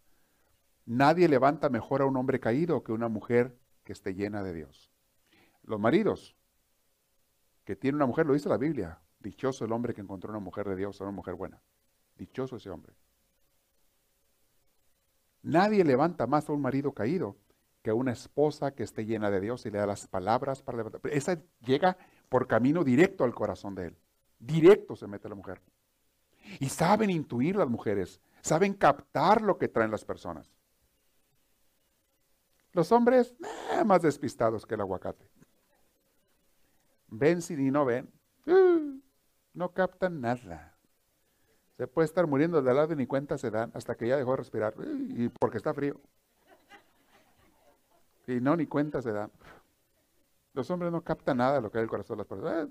[0.86, 4.92] Nadie levanta mejor a un hombre caído que una mujer que esté llena de Dios.
[5.62, 6.36] Los maridos
[7.64, 10.68] que tiene una mujer, lo dice la Biblia, dichoso el hombre que encontró una mujer
[10.68, 11.62] de Dios, una mujer buena.
[12.16, 12.94] Dichoso ese hombre.
[15.42, 17.36] Nadie levanta más a un marido caído
[17.82, 20.78] que a una esposa que esté llena de Dios y le da las palabras para
[20.78, 21.00] levantar.
[21.12, 21.96] Esa llega
[22.28, 23.98] por camino directo al corazón de él.
[24.44, 25.60] Directo se mete la mujer.
[26.60, 30.52] Y saben intuir las mujeres, saben captar lo que traen las personas.
[32.72, 33.34] Los hombres,
[33.72, 35.30] eh, más despistados que el aguacate.
[37.08, 38.12] Ven si no ven,
[38.46, 39.00] uh,
[39.54, 40.76] no captan nada.
[41.76, 44.32] Se puede estar muriendo de lado y ni cuenta se dan hasta que ya dejó
[44.32, 44.74] de respirar.
[45.08, 46.00] Y porque está frío.
[48.26, 49.30] Y no, ni cuenta se dan.
[50.52, 52.68] Los hombres no captan nada de lo que hay en el corazón de las personas.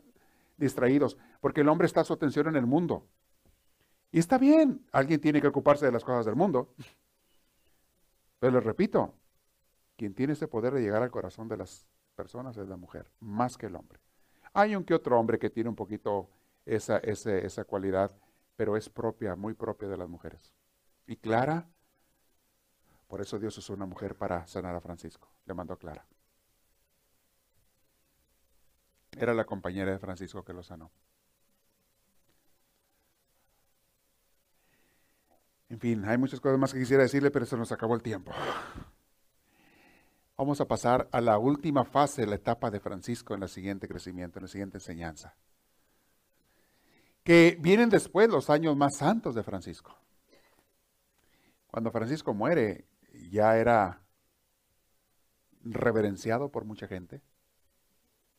[0.58, 1.18] Distraídos.
[1.42, 3.08] Porque el hombre está su atención en el mundo.
[4.12, 4.86] Y está bien.
[4.92, 6.74] Alguien tiene que ocuparse de las cosas del mundo.
[8.40, 9.14] Pero les repito,
[9.96, 13.58] quien tiene ese poder de llegar al corazón de las personas es la mujer, más
[13.58, 14.00] que el hombre.
[14.54, 16.30] Hay un que otro hombre que tiene un poquito
[16.66, 18.12] esa, esa cualidad
[18.56, 20.54] pero es propia, muy propia de las mujeres.
[21.08, 21.68] Y Clara,
[23.08, 26.06] por eso Dios usó una mujer para sanar a Francisco, le mandó a Clara.
[29.18, 30.92] Era la compañera de Francisco que lo sanó.
[35.70, 38.32] En fin, hay muchas cosas más que quisiera decirle, pero se nos acabó el tiempo.
[40.38, 44.40] Vamos a pasar a la última fase, la etapa de Francisco en el siguiente crecimiento,
[44.40, 45.36] en la siguiente enseñanza
[47.24, 49.98] que vienen después los años más santos de Francisco.
[51.68, 52.86] Cuando Francisco muere,
[53.32, 54.02] ya era
[55.64, 57.22] reverenciado por mucha gente,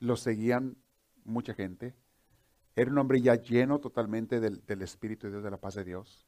[0.04, 0.76] lo seguían
[1.24, 1.94] mucha gente,
[2.76, 6.26] era un hombre ya lleno totalmente del, Espíritu de Dios, de la paz de Dios.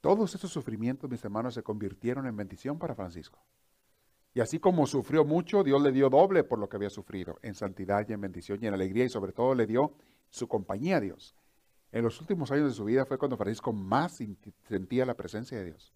[0.00, 3.44] Todos esos sufrimientos, mis hermanos, se convirtieron en bendición para Francisco.
[4.34, 7.54] Y así como sufrió mucho, Dios le dio doble por lo que había sufrido, en
[7.54, 9.94] santidad y en bendición y en alegría, y sobre todo le dio
[10.28, 11.34] su compañía a Dios.
[11.92, 14.20] En los últimos años de su vida fue cuando Francisco más
[14.64, 15.94] sentía la presencia de Dios.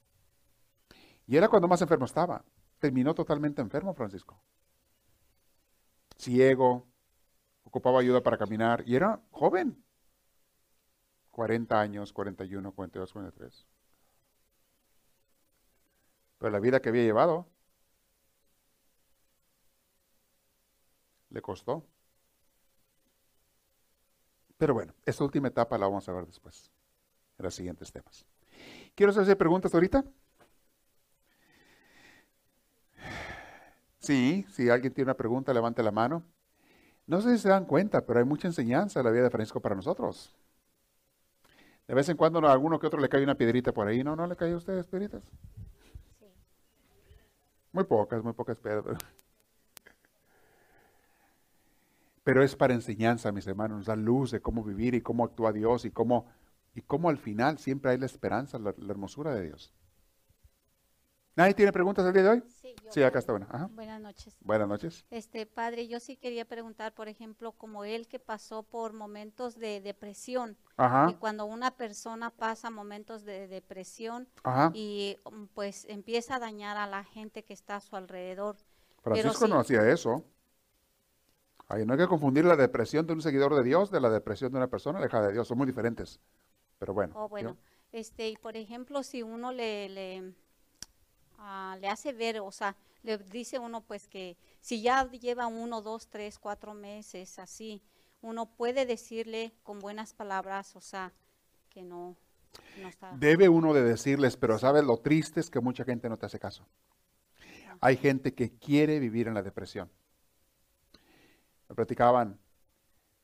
[1.26, 2.44] Y era cuando más enfermo estaba.
[2.78, 4.40] Terminó totalmente enfermo Francisco.
[6.20, 6.86] Ciego,
[7.64, 9.82] ocupaba ayuda para caminar y era joven.
[11.30, 13.66] 40 años, 41, 42, 43.
[16.38, 17.46] Pero la vida que había llevado
[21.30, 21.86] le costó.
[24.58, 26.70] Pero bueno, esta última etapa la vamos a ver después,
[27.38, 28.26] en los siguientes temas.
[28.94, 30.04] ¿Quiero hacer preguntas ahorita?
[34.01, 36.24] Sí, si alguien tiene una pregunta, levante la mano.
[37.07, 39.61] No sé si se dan cuenta, pero hay mucha enseñanza en la vida de Francisco
[39.61, 40.34] para nosotros.
[41.86, 44.16] De vez en cuando a alguno que otro le cae una piedrita por ahí, ¿no?
[44.16, 45.22] ¿No le cae a ustedes piedritas?
[46.18, 46.26] Sí.
[47.72, 48.96] Muy pocas, muy pocas piedras.
[52.22, 55.53] Pero es para enseñanza, mis hermanos, nos da luz de cómo vivir y cómo actúa
[55.53, 56.28] Dios y cómo,
[56.74, 59.72] y cómo al final siempre hay la esperanza, la, hermosura de Dios.
[61.41, 62.43] ¿Nadie tiene preguntas el día de hoy?
[62.61, 63.70] Sí, yo sí acá está buena.
[63.72, 64.36] Buenas noches.
[64.43, 65.07] Buenas noches.
[65.11, 69.80] Este padre, yo sí quería preguntar, por ejemplo, como él que pasó por momentos de
[69.80, 70.59] depresión.
[70.76, 71.09] Ajá.
[71.11, 74.28] Y cuando una persona pasa momentos de depresión
[74.74, 78.57] y um, pues empieza a dañar a la gente que está a su alrededor.
[79.03, 80.22] Francisco no hacía eso
[81.86, 84.59] no hay que confundir la depresión de un seguidor de Dios de la depresión de
[84.59, 85.49] una persona alejada de Dios.
[85.49, 86.20] Son muy diferentes.
[86.78, 87.14] Pero bueno.
[87.16, 87.57] Oh, bueno.
[87.93, 90.34] Este, y por ejemplo, si uno le, le,
[91.41, 95.82] ah, le hace ver, o sea, le dice uno pues que si ya lleva uno,
[95.82, 97.82] dos, tres, cuatro meses así,
[98.22, 101.12] uno puede decirle con buenas palabras, o sea,
[101.70, 102.16] que no,
[102.80, 103.16] no está.
[103.16, 106.38] Debe uno de decirles, pero ¿sabes lo triste es que mucha gente no te hace
[106.38, 106.66] caso?
[107.80, 109.91] Hay gente que quiere vivir en la depresión.
[111.68, 112.38] Me platicaban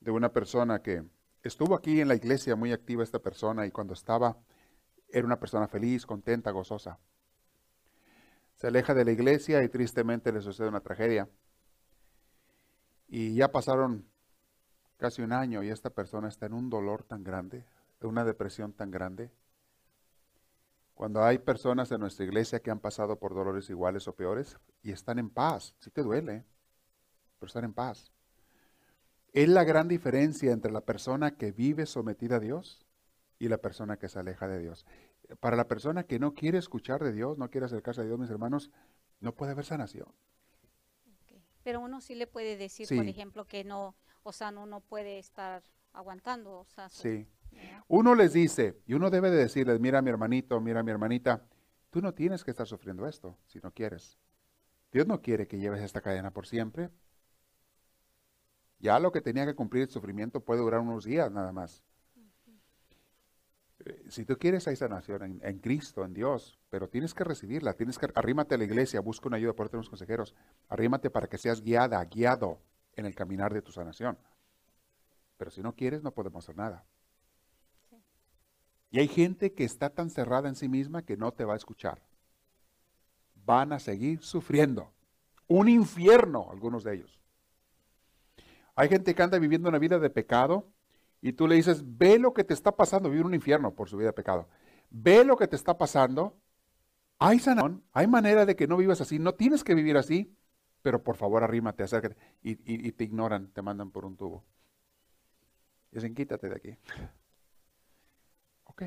[0.01, 1.05] de una persona que
[1.43, 4.39] estuvo aquí en la iglesia muy activa esta persona y cuando estaba
[5.09, 6.99] era una persona feliz, contenta, gozosa.
[8.57, 11.29] Se aleja de la iglesia y tristemente le sucede una tragedia.
[13.09, 14.07] Y ya pasaron
[14.97, 17.65] casi un año y esta persona está en un dolor tan grande,
[18.01, 19.31] en una depresión tan grande.
[20.95, 24.93] Cuando hay personas en nuestra iglesia que han pasado por dolores iguales o peores y
[24.93, 26.47] están en paz, sí te duele,
[27.39, 28.11] pero están en paz.
[29.35, 32.87] Es la gran diferencia entre la persona que vive sometida a Dios
[33.39, 34.87] y la persona que se aleja de Dios.
[35.41, 38.31] Para la persona que no quiere escuchar de Dios, no quiere acercarse a Dios, mis
[38.31, 38.71] hermanos,
[39.21, 40.09] no puede haber sanación.
[41.63, 45.19] Pero uno sí le puede decir, por ejemplo, que no, o sea, no, no puede
[45.19, 45.63] estar
[45.93, 46.67] aguantando.
[46.91, 47.27] sí.
[47.89, 51.47] Uno les dice, y uno debe de decirles, mira mi hermanito, mira mi hermanita,
[51.91, 54.19] tú no tienes que estar sufriendo esto si no quieres.
[54.93, 56.91] Dios no quiere que lleves esta cadena por siempre.
[58.79, 61.83] Ya lo que tenía que cumplir el sufrimiento puede durar unos días nada más.
[63.87, 67.99] Eh, si tú quieres hay sanación en, Cristo, en Dios, pero tienes que recibirla, tienes
[67.99, 70.35] que arrímate a la iglesia, busca una ayuda por unos consejeros,
[70.69, 72.59] arrímate para que seas guiada, guiado
[72.95, 74.19] en el caminar de tu sanación.
[75.37, 76.85] Pero si no quieres, no podemos hacer nada.
[78.91, 81.57] Y hay gente que está tan cerrada en sí misma que no te va a
[81.57, 82.03] escuchar.
[83.45, 84.91] Van a seguir sufriendo.
[85.47, 87.21] Un infierno, algunos de ellos.
[88.75, 90.73] Hay gente que anda viviendo una vida de pecado
[91.27, 93.97] y tú le dices, ve lo que te está pasando, vive un infierno por su
[93.97, 94.49] vida de pecado.
[94.91, 96.37] Ve lo que te está pasando.
[97.19, 100.33] Hay sanación, hay manera de que no vivas así, no tienes que vivir así,
[100.83, 102.17] pero por favor arrímate, acércate.
[102.45, 104.45] Y, y, te ignoran, te mandan por un tubo.
[105.91, 106.79] Dicen, quítate de aquí.
[108.67, 108.83] Ok.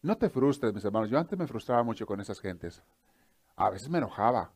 [0.00, 1.10] No te frustres, mis hermanos.
[1.10, 2.82] Yo antes me frustraba mucho con esas gentes.
[3.54, 4.50] A veces me enojaba,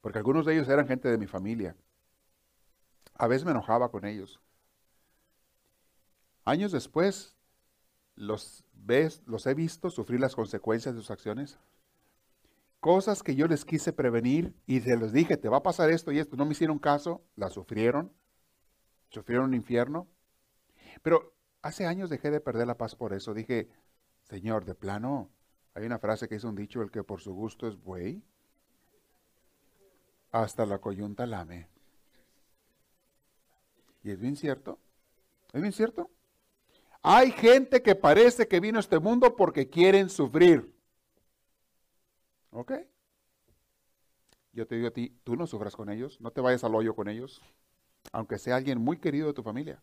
[0.00, 1.74] porque algunos de ellos eran gente de mi familia.
[3.14, 4.40] A veces me enojaba con ellos.
[6.48, 7.36] Años después,
[8.14, 11.58] los, ves, los he visto sufrir las consecuencias de sus acciones.
[12.80, 16.10] Cosas que yo les quise prevenir y se les dije, te va a pasar esto
[16.10, 16.36] y esto.
[16.36, 18.10] No me hicieron caso, las sufrieron.
[19.10, 20.08] Sufrieron un infierno.
[21.02, 23.34] Pero hace años dejé de perder la paz por eso.
[23.34, 23.68] Dije,
[24.22, 25.28] Señor, de plano,
[25.74, 28.24] hay una frase que hizo un dicho, el que por su gusto es buey,
[30.30, 31.68] hasta la coyunta lame.
[34.02, 34.78] Y es bien cierto.
[35.52, 36.10] Es bien cierto.
[37.10, 40.70] Hay gente que parece que vino a este mundo porque quieren sufrir.
[42.50, 42.72] ¿Ok?
[44.52, 46.94] Yo te digo a ti, tú no sufras con ellos, no te vayas al hoyo
[46.94, 47.40] con ellos,
[48.12, 49.82] aunque sea alguien muy querido de tu familia.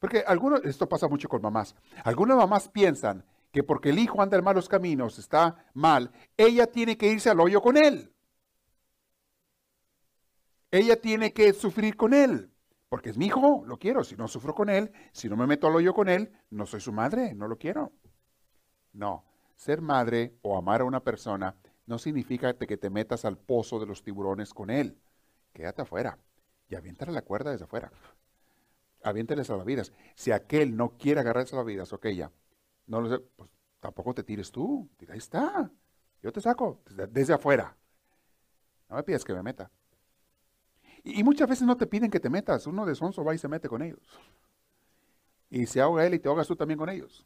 [0.00, 1.74] Porque algunos, esto pasa mucho con mamás,
[2.04, 6.98] algunas mamás piensan que porque el hijo anda en malos caminos, está mal, ella tiene
[6.98, 8.12] que irse al hoyo con él.
[10.70, 12.52] Ella tiene que sufrir con él,
[12.90, 14.04] porque es mi hijo, lo quiero.
[14.04, 16.80] Si no sufro con él, si no me meto al hoyo con él, no soy
[16.80, 17.92] su madre, no lo quiero.
[18.92, 19.24] No,
[19.56, 23.86] ser madre o amar a una persona no significa que te metas al pozo de
[23.86, 24.98] los tiburones con él.
[25.52, 26.18] Quédate afuera
[26.68, 27.92] y aviéntale la cuerda desde afuera.
[29.02, 29.92] Aviéntale salvavidas.
[30.16, 32.30] Si aquel no quiere agarrar salvavidas, ok, ya.
[32.86, 34.90] No lo pues tampoco te tires tú.
[35.08, 35.70] Ahí está.
[36.22, 37.76] Yo te saco desde, afuera.
[38.88, 39.70] No me pides que me meta.
[41.02, 42.66] Y, muchas veces no te piden que te metas.
[42.66, 44.00] Uno de sonso va y se mete con ellos.
[45.48, 47.24] Y se ahoga él y te ahogas tú también con ellos.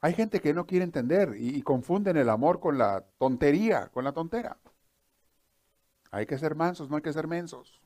[0.00, 4.12] Hay gente que no quiere entender y, confunden el amor con la tontería, con la
[4.12, 4.58] tontera.
[6.10, 7.80] Hay que ser mansos, no hay que ser mensos.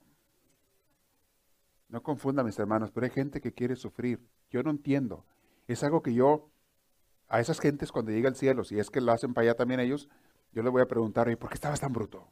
[1.88, 4.20] No confunda, mis hermanos, pero hay gente que quiere sufrir.
[4.50, 5.24] Yo no entiendo.
[5.68, 6.50] Es algo que yo,
[7.28, 9.80] a esas gentes cuando llega al cielo, si es que lo hacen para allá también
[9.80, 10.08] ellos,
[10.52, 12.26] yo les voy a preguntar, ¿y por qué estabas tan bruto?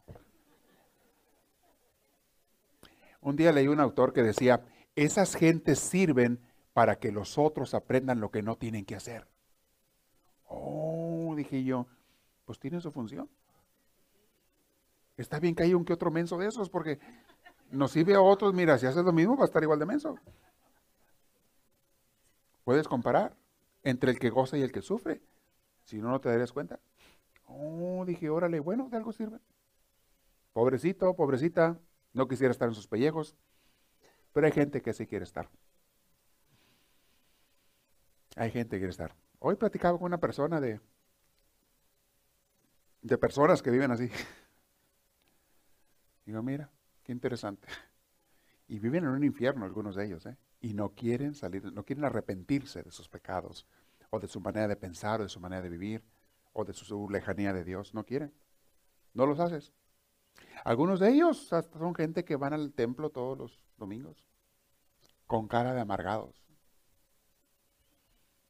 [3.26, 4.64] Un día leí un autor que decía,
[4.94, 6.38] esas gentes sirven
[6.72, 9.26] para que los otros aprendan lo que no tienen que hacer.
[10.46, 11.88] Oh, dije yo,
[12.44, 13.28] pues tiene su función.
[15.16, 17.00] Está bien que haya un que otro menso de esos, porque
[17.72, 20.14] nos sirve a otros, mira, si haces lo mismo va a estar igual de menso.
[22.62, 23.34] Puedes comparar
[23.82, 25.20] entre el que goza y el que sufre.
[25.82, 26.78] Si no, no te darías cuenta.
[27.48, 29.40] Oh, dije, órale, bueno, de algo sirve.
[30.52, 31.80] Pobrecito, pobrecita,
[32.16, 33.36] no quisiera estar en sus pellejos,
[34.32, 35.50] pero hay gente que sí quiere estar.
[38.36, 39.14] Hay gente que quiere estar.
[39.38, 40.80] Hoy platicaba con una persona de,
[43.02, 44.10] de personas que viven así.
[46.24, 46.70] Digo, mira,
[47.02, 47.68] qué interesante.
[48.66, 50.38] Y viven en un infierno algunos de ellos, ¿eh?
[50.60, 53.66] Y no quieren salir, no quieren arrepentirse de sus pecados,
[54.08, 56.02] o de su manera de pensar, o de su manera de vivir,
[56.54, 57.92] o de su, lejanía de Dios.
[57.92, 58.32] No quieren.
[59.12, 59.74] No los haces.
[60.64, 64.16] Algunos de ellos hasta son gente que van al templo todos los domingos,
[65.26, 66.34] con cara de amargados.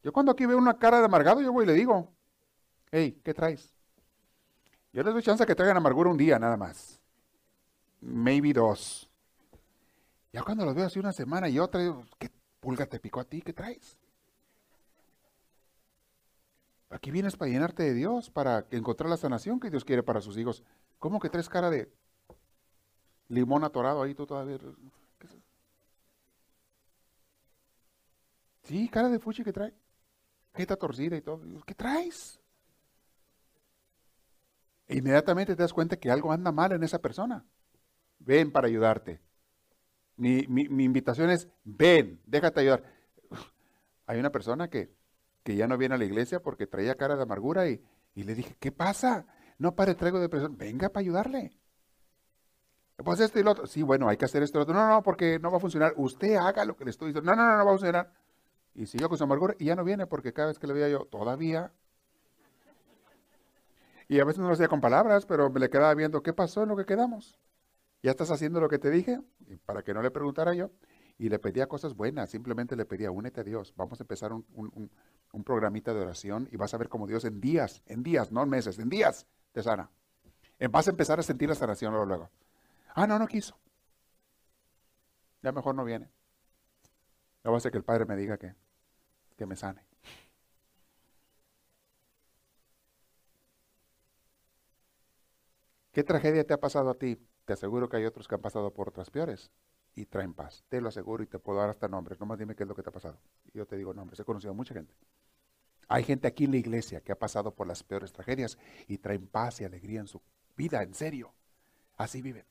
[0.03, 2.13] Yo cuando aquí veo una cara de amargado, yo voy y le digo,
[2.93, 3.75] hey, ¿qué traes?
[4.93, 7.01] Yo les doy chance que traigan amargura un día nada más.
[8.01, 9.11] Maybe dos.
[10.33, 11.81] Ya cuando los veo así una semana y otra,
[12.19, 12.31] ¿qué
[12.61, 13.43] pulga te picó a ti?
[13.43, 13.99] ¿Qué traes?
[16.89, 20.39] Aquí vienes para llenarte de Dios, para encontrar la sanación que Dios quiere para sus
[20.39, 20.63] hijos.
[20.99, 21.93] ¿Cómo que traes cara de
[23.29, 24.59] limón atorado ahí tú todavía?
[28.63, 29.75] Sí, cara de fuchi que trae
[30.57, 31.43] jeta torcida y todo.
[31.65, 32.41] ¿Qué traes?
[34.89, 37.45] E inmediatamente te das cuenta que algo anda mal en esa persona.
[38.19, 39.21] Ven para ayudarte.
[40.17, 42.85] Mi, invitación es, ven, déjate ayudar.
[44.07, 44.95] Hay una persona que,
[45.43, 47.83] que, ya no viene a la iglesia porque traía cara de amargura y,
[48.15, 49.27] y le dije, ¿qué pasa?
[49.59, 50.57] No pare, traigo depresión.
[50.57, 51.57] Venga para ayudarle.
[52.97, 53.67] Pues esto y lo otro.
[53.67, 54.75] Sí, bueno, hay que hacer esto y lo otro.
[54.75, 55.93] No, no, porque no va a funcionar.
[55.97, 57.31] Usted haga lo que le estoy diciendo.
[57.31, 58.13] No, no, no, no va a funcionar.
[58.75, 60.89] Y siguió con su amargura y ya no viene porque cada vez que le veía
[60.89, 61.73] yo, todavía.
[64.09, 66.63] Y a veces no lo hacía con palabras, pero me le quedaba viendo, ¿qué pasó
[66.63, 67.39] en lo que quedamos?
[68.03, 69.21] ¿Ya estás haciendo lo que te dije?
[69.65, 70.71] Para que no le preguntara yo.
[71.19, 73.73] Y le pedía cosas buenas, simplemente le pedía, únete a Dios.
[73.77, 74.91] Vamos a empezar un,
[75.33, 78.43] un programita de oración y vas a ver cómo Dios en días, en días, no
[78.43, 79.27] en meses, en días
[79.57, 79.89] te sana.
[80.71, 82.05] Vas a empezar a sentir la sanación luego.
[82.05, 82.31] luego.
[82.95, 83.57] Ah, no, no quiso.
[85.41, 86.11] Ya mejor no viene.
[87.43, 88.55] Ya va a ser que el Padre me diga que
[89.35, 89.83] que me sane.
[95.93, 97.19] ¿Qué tragedia te ha pasado a ti?
[97.47, 99.51] Te aseguro que hay otros que han pasado por otras peores
[99.95, 100.65] y traen paz.
[100.69, 102.21] Te lo aseguro y te puedo dar hasta nombres.
[102.21, 103.19] Nomás dime qué es lo que te ha pasado.
[103.55, 104.21] Y yo te digo nombres.
[104.21, 104.95] He conocido a mucha gente.
[105.89, 108.59] Hay gente aquí en la iglesia que ha pasado por las peores tragedias
[108.89, 110.21] y traen paz y alegría en su
[110.57, 111.33] vida, en serio.
[111.97, 112.45] Así viven.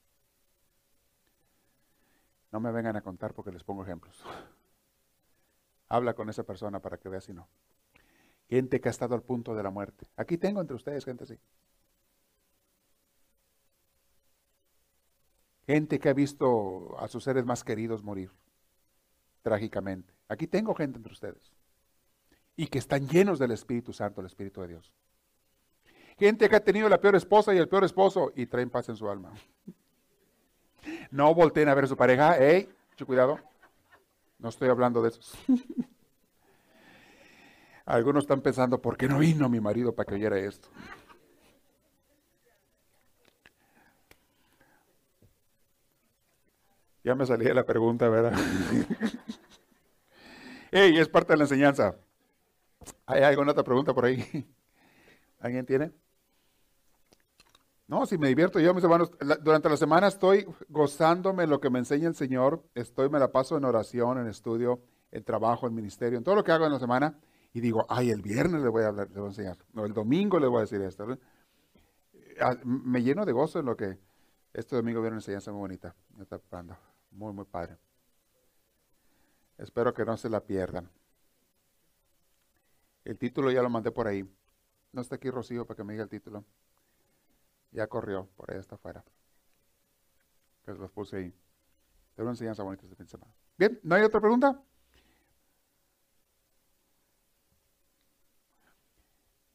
[2.52, 4.24] No me vengan a contar porque les pongo ejemplos.
[5.90, 7.48] Habla con esa persona para que vea si no.
[8.50, 10.08] Gente que ha estado al punto de la muerte.
[10.16, 11.38] Aquí tengo entre ustedes gente así.
[15.66, 18.32] Gente que ha visto a sus seres más queridos morir
[19.42, 20.14] trágicamente.
[20.28, 21.52] Aquí tengo gente entre ustedes.
[22.56, 24.94] Y que están llenos del Espíritu Santo, el Espíritu de Dios.
[26.18, 28.96] Gente que ha tenido la peor esposa y el peor esposo y traen paz en
[28.96, 29.34] su alma.
[31.12, 32.38] No volteen a ver a su pareja.
[32.38, 32.70] ¡Ey!
[32.92, 33.40] Mucho cuidado.
[34.40, 35.22] No estoy hablando de eso.
[37.86, 40.70] Algunos están pensando, ¿por qué no vino mi marido para que oyera esto?
[47.04, 48.34] Ya me salía la pregunta, ¿verdad?
[50.72, 51.96] Ey, es parte de la enseñanza.
[53.06, 54.48] ¿Hay alguna otra pregunta por ahí?
[55.40, 55.92] ¿Alguien tiene?
[57.88, 59.12] No, si me divierto yo, mis hermanos,
[59.44, 63.58] durante la semana estoy gozándome lo que me enseña el Señor, estoy, me la paso
[63.58, 64.82] en oración, en estudio,
[65.12, 67.20] en trabajo, en ministerio, en todo lo que hago en la semana,
[67.54, 70.62] y digo, ay, el viernes le voy a enseñar, o el domingo le voy a
[70.62, 71.06] decir esto.
[72.42, 74.00] Ah, me lleno de gozo en lo que
[74.52, 76.40] este domingo viene una enseñanza muy bonita, está
[77.12, 77.78] muy, muy padre.
[79.58, 80.90] Espero que no se la pierdan.
[83.06, 84.28] El título ya lo mandé por ahí.
[84.92, 86.44] No está aquí Rocío para que me diga el título.
[87.72, 89.04] Ya corrió, por ahí está afuera.
[90.66, 91.34] Que los puse ahí.
[92.16, 93.32] Tengo una enseñanza bonita este fin de semana.
[93.58, 94.60] Bien, ¿no hay otra pregunta?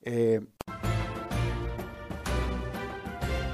[0.02, 0.40] Eh,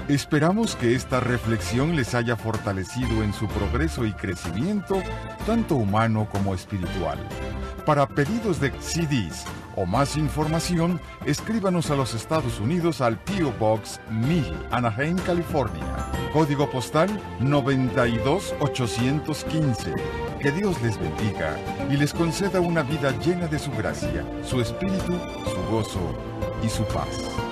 [0.07, 5.01] Esperamos que esta reflexión les haya fortalecido en su progreso y crecimiento,
[5.45, 7.19] tanto humano como espiritual.
[7.85, 9.45] Para pedidos de CDs
[9.77, 15.85] o más información, escríbanos a los Estados Unidos al PO Box 1000, Anaheim, California.
[16.33, 19.93] Código postal 92815.
[20.41, 21.55] Que Dios les bendiga
[21.89, 26.13] y les conceda una vida llena de su gracia, su espíritu, su gozo
[26.63, 27.46] y su paz.